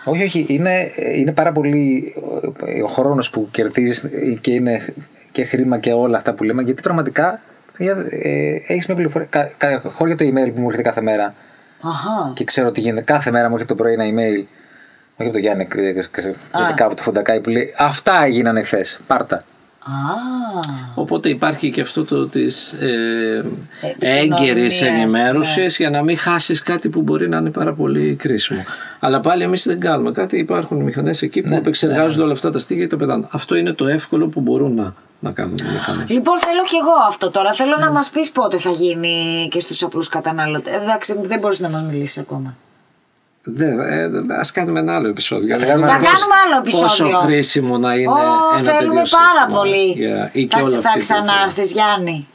Όχι, 0.05 0.23
όχι. 0.25 0.47
Είναι, 0.49 0.91
είναι 1.17 1.33
πάρα 1.33 1.53
πολύ 1.53 2.15
ε, 2.65 2.83
ο 2.83 2.87
χρόνος 2.89 3.31
που 3.31 3.49
κερδίζεις 3.51 4.05
και 4.41 4.53
είναι 4.53 4.95
και 5.33 5.45
χρήμα 5.45 5.79
και 5.79 5.93
όλα 5.93 6.17
αυτά 6.17 6.33
που 6.35 6.45
λέμε. 6.45 6.63
Γιατί 6.63 6.83
πραγματικά 6.83 7.41
ε, 7.87 8.63
έχεις 8.67 8.87
μια 8.87 8.97
πληροφορία. 8.97 9.27
Κα, 9.31 9.53
κα, 9.57 9.83
χώρια 9.85 10.17
το 10.17 10.25
email 10.25 10.53
που 10.55 10.61
μου 10.61 10.65
έρχεται 10.65 10.83
κάθε 10.83 11.01
μέρα 11.01 11.35
Αχά. 11.81 12.33
και 12.35 12.45
ξέρω 12.45 12.69
ότι 12.69 12.81
γίνεται. 12.81 13.03
Κάθε 13.03 13.31
μέρα 13.31 13.49
μου 13.49 13.55
έρχεται 13.55 13.75
το 13.75 13.83
πρωί 13.83 13.93
ένα 13.93 14.05
email. 14.05 14.45
Όχι 15.17 15.29
από 15.29 15.33
το 15.33 15.39
Γιάννη, 15.39 15.69
ε, 15.75 15.81
ε, 15.81 15.89
ε, 15.89 16.35
γενικά 16.55 16.85
από 16.85 16.95
το 16.95 17.03
Φοντακάι 17.03 17.41
που 17.41 17.51
λέει 17.51 17.75
Αυτά 17.77 18.25
έγιναν 18.25 18.57
εχθές. 18.57 19.01
Πάρτα. 19.07 19.37
Α. 19.37 19.91
Οπότε 20.95 21.29
υπάρχει 21.29 21.71
και 21.71 21.81
αυτό 21.81 22.05
το 22.05 22.27
της 22.27 22.73
ε, 22.73 23.45
Επικοινωνίας, 23.81 24.41
έγκαιρης 24.41 24.81
ναι. 24.81 24.89
ενημέρωσης 24.89 25.77
για 25.77 25.91
να 25.91 26.03
μην 26.03 26.19
χάσεις 26.19 26.63
κάτι 26.63 26.89
που 26.89 27.03
μπορεί 27.03 27.29
να 27.29 27.39
είναι 27.39 27.51
πάρα 27.51 27.75
πολύ 27.75 28.15
κρίσιμο. 28.15 28.65
Αλλά 29.03 29.21
πάλι 29.21 29.43
εμείς 29.43 29.65
δεν 29.67 29.81
κάνουμε 29.81 30.13
κάτι. 30.13 30.39
Υπάρχουν 30.39 30.79
μηχανές 30.81 31.23
εκεί 31.23 31.43
που 31.43 31.55
επεξεργάζονται 31.55 32.23
όλα 32.23 32.33
αυτά 32.33 32.51
τα 32.51 32.59
στοιχεία 32.59 32.83
και 32.85 32.91
τα 32.91 32.97
πετάνε. 32.97 33.27
Αυτό 33.31 33.55
είναι 33.55 33.73
το 33.73 33.87
εύκολο 33.87 34.27
που 34.29 34.41
μπορούν 34.41 34.75
να, 34.75 34.95
να 35.21 35.31
κάνουν 35.31 35.55
οι 35.63 35.73
μηχανές. 35.73 36.09
Λοιπόν, 36.09 36.39
θέλω 36.39 36.63
κι 36.63 36.77
εγώ 36.77 36.93
αυτό 37.09 37.31
τώρα. 37.31 37.53
Θέλω 37.53 37.77
να 37.81 37.91
μας 37.91 38.11
πεις 38.11 38.31
πότε 38.31 38.59
θα 38.59 38.71
γίνει 38.71 39.49
και 39.51 39.61
στους 39.61 39.83
απλούς 39.83 40.09
καταναλωτέ. 40.09 40.71
Εντάξει, 40.83 41.15
δεν 41.23 41.39
μπορείς 41.39 41.61
να 41.61 41.69
μας 41.69 41.83
μιλήσεις 41.83 42.19
ακόμα. 42.19 42.55
Δεν, 43.43 43.81
ε, 43.81 44.09
δεν- 44.09 44.33
ας 44.33 44.51
κάνουμε 44.53 44.81
ένα 44.81 44.95
άλλο 44.95 45.09
επεισόδιο. 45.09 45.59
Θα 45.59 45.67
Να 45.67 45.75
δούμε 45.75 45.87
κάνουμε 45.87 46.09
πώς- 46.11 46.27
άλλο 46.47 46.57
επεισόδιο. 46.59 47.07
Πόσο 47.15 47.27
χρήσιμο 47.27 47.79
να 47.79 47.95
είναι 47.95 48.09
Ω, 48.13 48.17
ένα 48.59 48.63
θέλουμε 48.73 48.95
τέτοιο 48.95 49.19
πάρα 49.19 49.41
σύστημα. 49.41 49.59
πολύ. 49.61 49.97
Yeah, 49.99 50.29
ή 50.33 50.45
και 50.47 50.57
θα 50.57 50.63
όλα 50.63 50.81
θα 50.81 50.89
αυτή 50.89 50.99
η 50.99 51.03
πληροφορία. 51.03 51.35
ξανάρθει, 51.35 51.63
Γιάννη. 51.63 52.27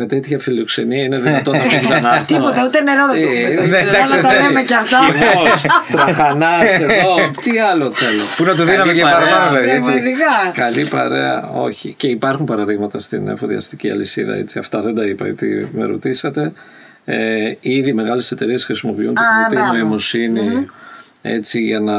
Με 0.00 0.06
τέτοια 0.06 0.38
φιλοξενία 0.38 1.02
είναι 1.04 1.18
δυνατόν 1.18 1.56
να 1.56 1.64
μην 1.64 1.80
ξανάρθω. 1.80 2.24
Τίποτα, 2.34 2.64
ούτε 2.66 2.80
νερό 2.80 3.06
δεν 3.12 3.22
Ε, 3.22 3.24
πούμε. 3.24 3.66
ναι, 3.68 3.78
εντάξει, 3.88 4.12
Όλα 4.18 4.22
τα 4.28 4.32
ναι. 4.34 4.40
λέμε 4.40 4.62
κι 4.62 4.74
αυτά. 4.74 4.98
Χυμός, 4.98 5.64
τραχανάς 5.92 6.78
εδώ, 6.78 7.30
τι 7.42 7.58
άλλο 7.58 7.90
θέλω. 7.90 8.20
Πού 8.36 8.44
να 8.44 8.54
το 8.54 8.64
δίναμε 8.64 8.76
Καλή 8.82 8.94
και 8.94 9.02
παρέα. 9.02 9.18
παραπάνω, 9.18 9.56
παιδί, 9.58 9.70
έτσι. 9.70 9.90
Πραγματικά. 9.90 10.62
Καλή 10.62 10.84
παρέα, 10.84 11.48
όχι. 11.54 11.94
Και 11.96 12.08
υπάρχουν 12.08 12.46
παραδείγματα 12.46 12.98
στην 12.98 13.28
εφοδιαστική 13.28 13.90
αλυσίδα, 13.90 14.34
έτσι. 14.34 14.58
Αυτά 14.58 14.80
δεν 14.82 14.94
τα 14.94 15.04
είπα, 15.04 15.24
γιατί 15.24 15.68
με 15.72 15.84
ρωτήσατε. 15.84 16.52
Ε, 17.04 17.52
ήδη 17.60 17.92
μεγάλες 17.92 18.30
εταιρείες 18.30 18.64
χρησιμοποιούν 18.64 19.14
τεχνητή 19.14 19.54
μπράβο. 19.54 19.72
νοημοσύνη 19.72 20.66
έτσι, 21.22 21.60
για 21.60 21.80
να 21.80 21.98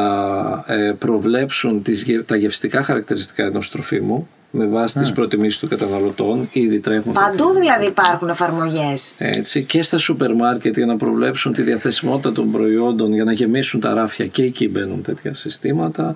ε, 0.76 0.92
προβλέψουν 1.00 1.82
τις, 1.84 2.04
γε- 2.04 2.26
τα 2.26 2.36
γευστικά 2.36 2.84
χαρακτηριστικά 2.84 3.44
ενός 3.44 3.72
τροφίμου 3.72 4.30
με 4.52 4.66
βάση 4.66 5.00
τις 5.00 5.12
προτιμήσεις 5.12 5.60
των 5.60 5.70
καταναλωτών. 5.70 6.48
Ήδη 6.52 6.80
τρέχουν 6.80 7.14
Παντού 7.14 7.52
δηλαδή 7.60 7.86
υπάρχουν 7.86 8.30
εφαρμογές. 8.30 9.14
έτσι, 9.18 9.64
και 9.64 9.82
στα 9.82 9.98
σούπερ 9.98 10.34
μάρκετ 10.34 10.78
για 10.78 10.86
να 10.86 10.98
προβλέψουν 10.98 11.54
τη 11.54 11.62
διαθεσιμότητα 11.62 12.32
των 12.32 12.52
προϊόντων 12.52 13.14
για 13.14 13.24
να 13.24 13.32
γεμίσουν 13.32 13.80
τα 13.80 13.94
ράφια 13.94 14.28
και 14.28 14.44
εκεί 14.44 14.70
μπαίνουν 14.70 15.02
τέτοια 15.02 15.34
συστήματα 15.34 16.16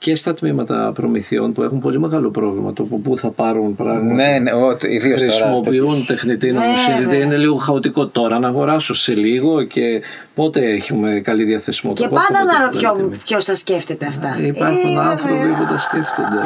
και 0.00 0.16
στα 0.16 0.34
τμήματα 0.34 0.92
προμηθειών 0.94 1.52
που 1.52 1.62
έχουν 1.62 1.78
πολύ 1.78 2.00
μεγάλο 2.00 2.30
πρόβλημα 2.30 2.72
το 2.72 2.82
πού 2.82 3.16
θα 3.16 3.28
πάρουν 3.28 3.74
πράγματα. 3.74 4.14
Ναι, 4.14 4.38
ναι, 4.38 4.50
ιδίως 4.88 5.20
τώρα. 5.20 5.32
Χρησιμοποιούν 5.32 6.06
τεχνητή 6.06 6.52
νοημοσύνη. 6.52 7.04
Δεν 7.04 7.20
είναι 7.20 7.36
λίγο 7.36 7.56
χαοτικό 7.56 8.06
τώρα 8.06 8.38
να 8.38 8.48
αγοράσω 8.48 8.94
σε 8.94 9.14
λίγο 9.14 9.62
και 9.62 10.02
πότε 10.34 10.60
έχουμε 10.60 11.20
καλή 11.20 11.44
διαθεσιμότητα. 11.44 12.08
Και 12.08 12.14
πάντα 12.14 12.52
αναρωτιόμουν 12.54 13.14
ποιος 13.24 13.44
τα 13.44 13.54
σκέφτεται 13.54 14.06
αυτά. 14.06 14.36
Υπάρχουν 14.40 14.96
ε, 14.96 15.00
άνθρωποι 15.00 15.48
που 15.58 15.64
τα 15.68 15.78
σκέφτονται. 15.78 16.38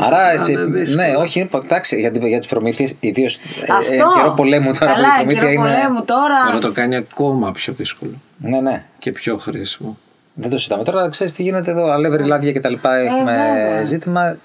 Άρα, 0.00 0.30
έτσι, 0.30 0.54
ναι, 0.94 1.16
όχι, 1.18 1.48
εντάξει, 1.64 2.00
για, 2.00 2.10
για 2.14 2.38
τις 2.38 2.48
προμήθειες, 2.48 2.96
ιδίως 3.00 3.36
ε, 3.36 3.96
καιρό 4.16 4.34
πολέμου 4.36 4.72
τώρα. 4.78 4.92
Καλά, 4.92 5.08
που 5.24 5.30
η 5.30 5.34
καιρό 5.34 5.48
είναι... 5.48 5.56
πολέμου 5.56 6.04
τώρα. 6.04 6.40
Τώρα 6.46 6.58
το 6.58 6.72
κάνει 6.72 6.96
ακόμα 6.96 7.52
πιο 7.52 7.72
δύσκολο. 7.72 8.12
Ναι, 8.38 8.60
ναι. 8.60 8.82
Και 8.98 9.12
πιο 9.12 9.38
χρήσιμο. 9.38 9.98
Δεν 10.40 10.50
το 10.50 10.56
συζητάμε. 10.56 10.84
Τώρα 10.84 11.08
ξέρεις 11.08 11.32
τι 11.32 11.42
γίνεται 11.42 11.70
εδώ, 11.70 11.90
αλεύρι, 11.90 12.24
λάδια 12.24 12.52
κτλ. 12.52 12.74
Έχουμε 12.82 13.36
ε, 13.80 13.84
ζήτημα. 13.84 14.36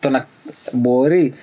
Το 0.00 0.10
να 0.10 0.26
μπορεί 0.72 1.34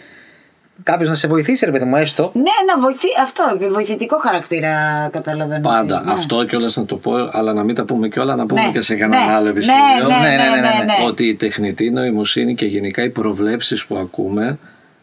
κάποιος 0.83 1.09
να 1.09 1.15
σε 1.15 1.27
βοηθήσει, 1.27 1.65
ρε 1.65 1.71
παιδί 1.71 1.85
μου, 1.85 1.95
έστω. 1.95 2.31
Ναι, 2.33 2.73
να 2.73 2.81
βοηθεί. 2.81 3.07
Αυτό, 3.21 3.43
βοηθητικό 3.71 4.17
χαρακτήρα 4.17 5.09
καταλαβαίνω. 5.11 5.61
Πάντα. 5.61 6.01
Ναι. 6.05 6.11
Αυτό 6.11 6.45
κιόλας 6.45 6.77
να 6.77 6.85
το 6.85 6.95
πω, 6.95 7.29
αλλά 7.31 7.53
να 7.53 7.63
μην 7.63 7.75
τα 7.75 7.85
πούμε 7.85 8.07
κιόλα, 8.07 8.35
να 8.35 8.45
πούμε 8.45 8.61
ναι. 8.61 8.71
και 8.71 8.81
σε 8.81 8.95
κανένα 8.95 9.25
ναι. 9.25 9.33
άλλο 9.33 9.49
επεισόδιο. 9.49 10.07
Ναι, 10.07 10.29
ναι, 10.29 10.35
ναι, 10.35 10.83
ναι, 10.85 11.05
Ότι 11.07 11.25
η 11.25 11.35
τεχνητή 11.35 11.89
νοημοσύνη 11.89 12.55
και 12.55 12.65
γενικά 12.65 13.03
οι 13.03 13.09
προβλέψεις 13.09 13.85
που 13.85 13.97
ακούμε 13.97 14.57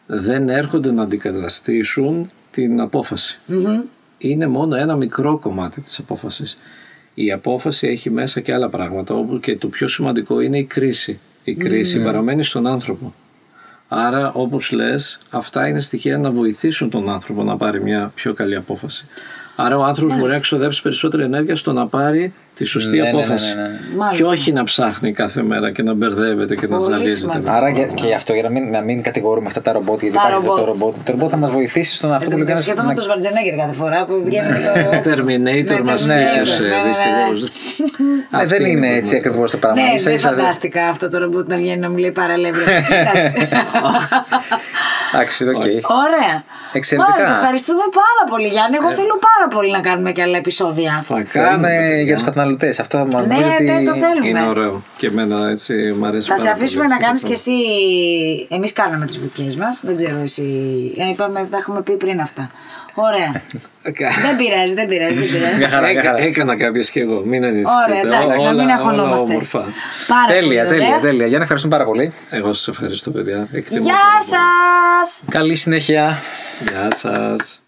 δεν 0.05 0.49
έρχονται 0.49 0.91
να 0.91 1.03
αντικαταστήσουν 1.03 2.29
την 2.51 2.81
απόφαση. 2.81 3.39
Mm-hmm. 3.49 3.83
Είναι 4.17 4.47
μόνο 4.47 4.75
ένα 4.75 4.95
μικρό 4.95 5.37
κομμάτι 5.37 5.81
της 5.81 5.99
απόφασης 5.99 6.57
η 7.21 7.31
απόφαση 7.31 7.87
έχει 7.87 8.09
μέσα 8.09 8.39
και 8.39 8.53
άλλα 8.53 8.69
πράγματα 8.69 9.15
όπου 9.15 9.39
και 9.39 9.57
το 9.57 9.67
πιο 9.67 9.87
σημαντικό 9.87 10.39
είναι 10.39 10.57
η 10.57 10.63
κρίση. 10.63 11.19
Η 11.43 11.55
κρίση 11.55 11.99
mm. 12.01 12.03
παραμένει 12.03 12.43
στον 12.43 12.67
άνθρωπο. 12.67 13.13
Άρα 13.87 14.31
όπως 14.31 14.71
λες 14.71 15.19
αυτά 15.29 15.67
είναι 15.67 15.79
στοιχεία 15.79 16.17
να 16.17 16.31
βοηθήσουν 16.31 16.89
τον 16.89 17.09
άνθρωπο 17.09 17.43
να 17.43 17.57
πάρει 17.57 17.81
μια 17.81 18.11
πιο 18.15 18.33
καλή 18.33 18.55
απόφαση. 18.55 19.05
Άρα 19.61 19.77
ο 19.77 19.83
άνθρωπος 19.83 20.17
μπορεί 20.17 20.31
να 20.31 20.39
ξοδέψει 20.39 20.81
περισσότερη 20.81 21.23
ενέργεια 21.23 21.55
στο 21.55 21.73
να 21.73 21.87
πάρει 21.87 22.33
τη 22.55 22.65
σωστή 22.65 22.97
ναι, 22.97 23.03
ναι, 23.03 23.11
ναι 23.11 23.17
απόφαση. 23.17 23.55
Ναι, 23.55 23.61
ναι, 23.61 24.15
και 24.15 24.23
όχι 24.23 24.51
να 24.51 24.63
ψάχνει 24.63 25.13
κάθε 25.13 25.43
μέρα 25.43 25.71
και 25.71 25.83
να 25.83 25.93
μπερδεύεται 25.93 26.55
και 26.55 26.67
να 26.67 26.79
ζαλίζεται. 26.79 27.41
Άρα 27.45 27.71
και, 27.71 27.85
και 27.95 28.05
γι' 28.05 28.13
αυτό 28.13 28.33
για 28.33 28.43
να 28.43 28.49
μην, 28.49 28.69
να 28.69 28.81
μην 28.81 29.01
κατηγορούμε 29.01 29.47
αυτά 29.47 29.61
τα 29.61 29.71
ρομπότ, 29.71 30.01
γιατί 30.01 30.15
υπάρχει 30.17 30.35
αυτό 30.35 30.55
το 30.55 30.65
ρομπότ. 30.65 30.95
Το 31.03 31.11
ρομπότ 31.11 31.29
θα 31.31 31.37
μας 31.37 31.51
βοηθήσει 31.51 31.95
στον 31.95 32.13
αυτό 32.13 32.29
που 32.29 32.37
λέμε. 32.37 32.57
Σχεδόν 32.59 32.85
με 32.85 32.93
το 32.93 33.01
Σβαρτζενέγκερ 33.01 33.55
κάθε 33.55 33.73
φορά 33.73 34.05
που 34.05 34.21
βγαίνει 34.25 34.53
το. 34.53 34.59
Terminator 35.09 35.81
μας 35.83 36.01
τύχησε 36.01 36.63
δυστυχώς. 36.87 37.51
Δεν 38.45 38.65
είναι 38.65 38.95
έτσι 38.95 39.15
ακριβώς 39.15 39.51
το 39.51 39.57
πράγμα. 39.57 39.81
Ναι, 39.81 40.01
δεν 40.03 40.19
φαντάστηκα 40.19 40.87
αυτό 40.87 41.09
το 41.09 41.17
ρομπότ 41.17 41.47
να 41.47 41.55
βγαίνει 41.55 41.79
να 41.79 41.89
μου 41.89 41.97
λέει 41.97 42.11
πάρ' 42.11 42.30
αλεύρι. 42.30 42.63
Εντάξει, 45.13 45.47
οκ. 45.47 45.55
Ωραία. 46.05 46.43
Εξαιρετικά. 46.73 47.31
ευχαριστούμε 47.35 47.83
πάρα 48.03 48.23
πολύ, 48.29 48.47
Γιάννη. 48.47 48.75
Εγώ 48.75 48.89
ε, 48.89 48.93
θέλω 48.93 49.19
πάρα 49.31 49.47
πολύ 49.55 49.71
να 49.71 49.79
κάνουμε 49.79 50.11
και 50.11 50.21
άλλα 50.21 50.37
επεισόδια. 50.37 51.03
Θα 51.05 51.23
κάνουμε 51.31 52.01
για 52.05 52.15
τους 52.15 52.23
καταναλωτές. 52.23 52.79
Αυτό 52.79 52.97
μου 52.97 53.25
ναι, 53.27 53.35
ότι 53.53 53.63
ναι, 53.63 53.83
το 53.83 53.95
θέλουμε. 53.95 54.27
είναι 54.27 54.47
ωραίο. 54.47 54.83
Και 54.97 55.07
εμένα 55.07 55.49
έτσι 55.49 55.73
μου 55.97 56.05
αρέσει. 56.05 56.29
Θα 56.29 56.37
σε 56.37 56.49
αφήσουμε 56.49 56.87
να 56.87 56.97
κάνεις 56.97 57.23
και 57.23 57.33
εσύ. 57.33 57.53
Εμείς 58.49 58.73
κάναμε 58.73 59.05
τις 59.05 59.19
βουτιές 59.19 59.55
μας. 59.57 59.81
Δεν 59.83 59.95
ξέρω 59.95 60.17
εσύ. 60.23 60.43
Ε, 60.97 61.09
είπαμε, 61.09 61.47
θα 61.51 61.57
έχουμε 61.57 61.81
πει 61.81 61.91
πριν 61.91 62.21
αυτά. 62.21 62.51
Ωραία. 63.01 63.41
δεν 64.21 64.35
πειράζει, 64.37 64.73
δεν 64.73 64.87
πειράζει. 64.87 65.19
Δεν 65.19 65.29
πειράζει. 65.31 65.57
Μια 65.57 65.69
χαρά, 65.69 65.91
μια 65.91 66.03
χαρά. 66.03 66.19
Έκανα 66.21 66.57
κάποιες 66.57 66.91
και 66.91 66.99
εγώ. 66.99 67.21
Μην 67.25 67.45
ανησυχείτε. 67.45 67.83
Ωραία, 67.87 67.99
εντάξει, 68.01 68.41
να 68.41 68.53
μην 68.53 68.69
αγχωνόμαστε. 68.69 69.39
Τέλεια, 70.27 70.65
τέλεια, 70.67 70.99
τέλεια. 71.01 71.25
Γιάννη, 71.25 71.41
ευχαριστούμε 71.41 71.75
πάρα 71.75 71.85
πολύ. 71.85 72.13
Εγώ 72.29 72.53
σας 72.53 72.67
ευχαριστώ, 72.67 73.11
παιδιά. 73.11 73.47
Γεια 73.69 73.95
σας! 74.19 75.23
Καλή 75.29 75.55
συνέχεια. 75.55 76.21
Γεια 76.69 76.87
σας. 76.95 77.61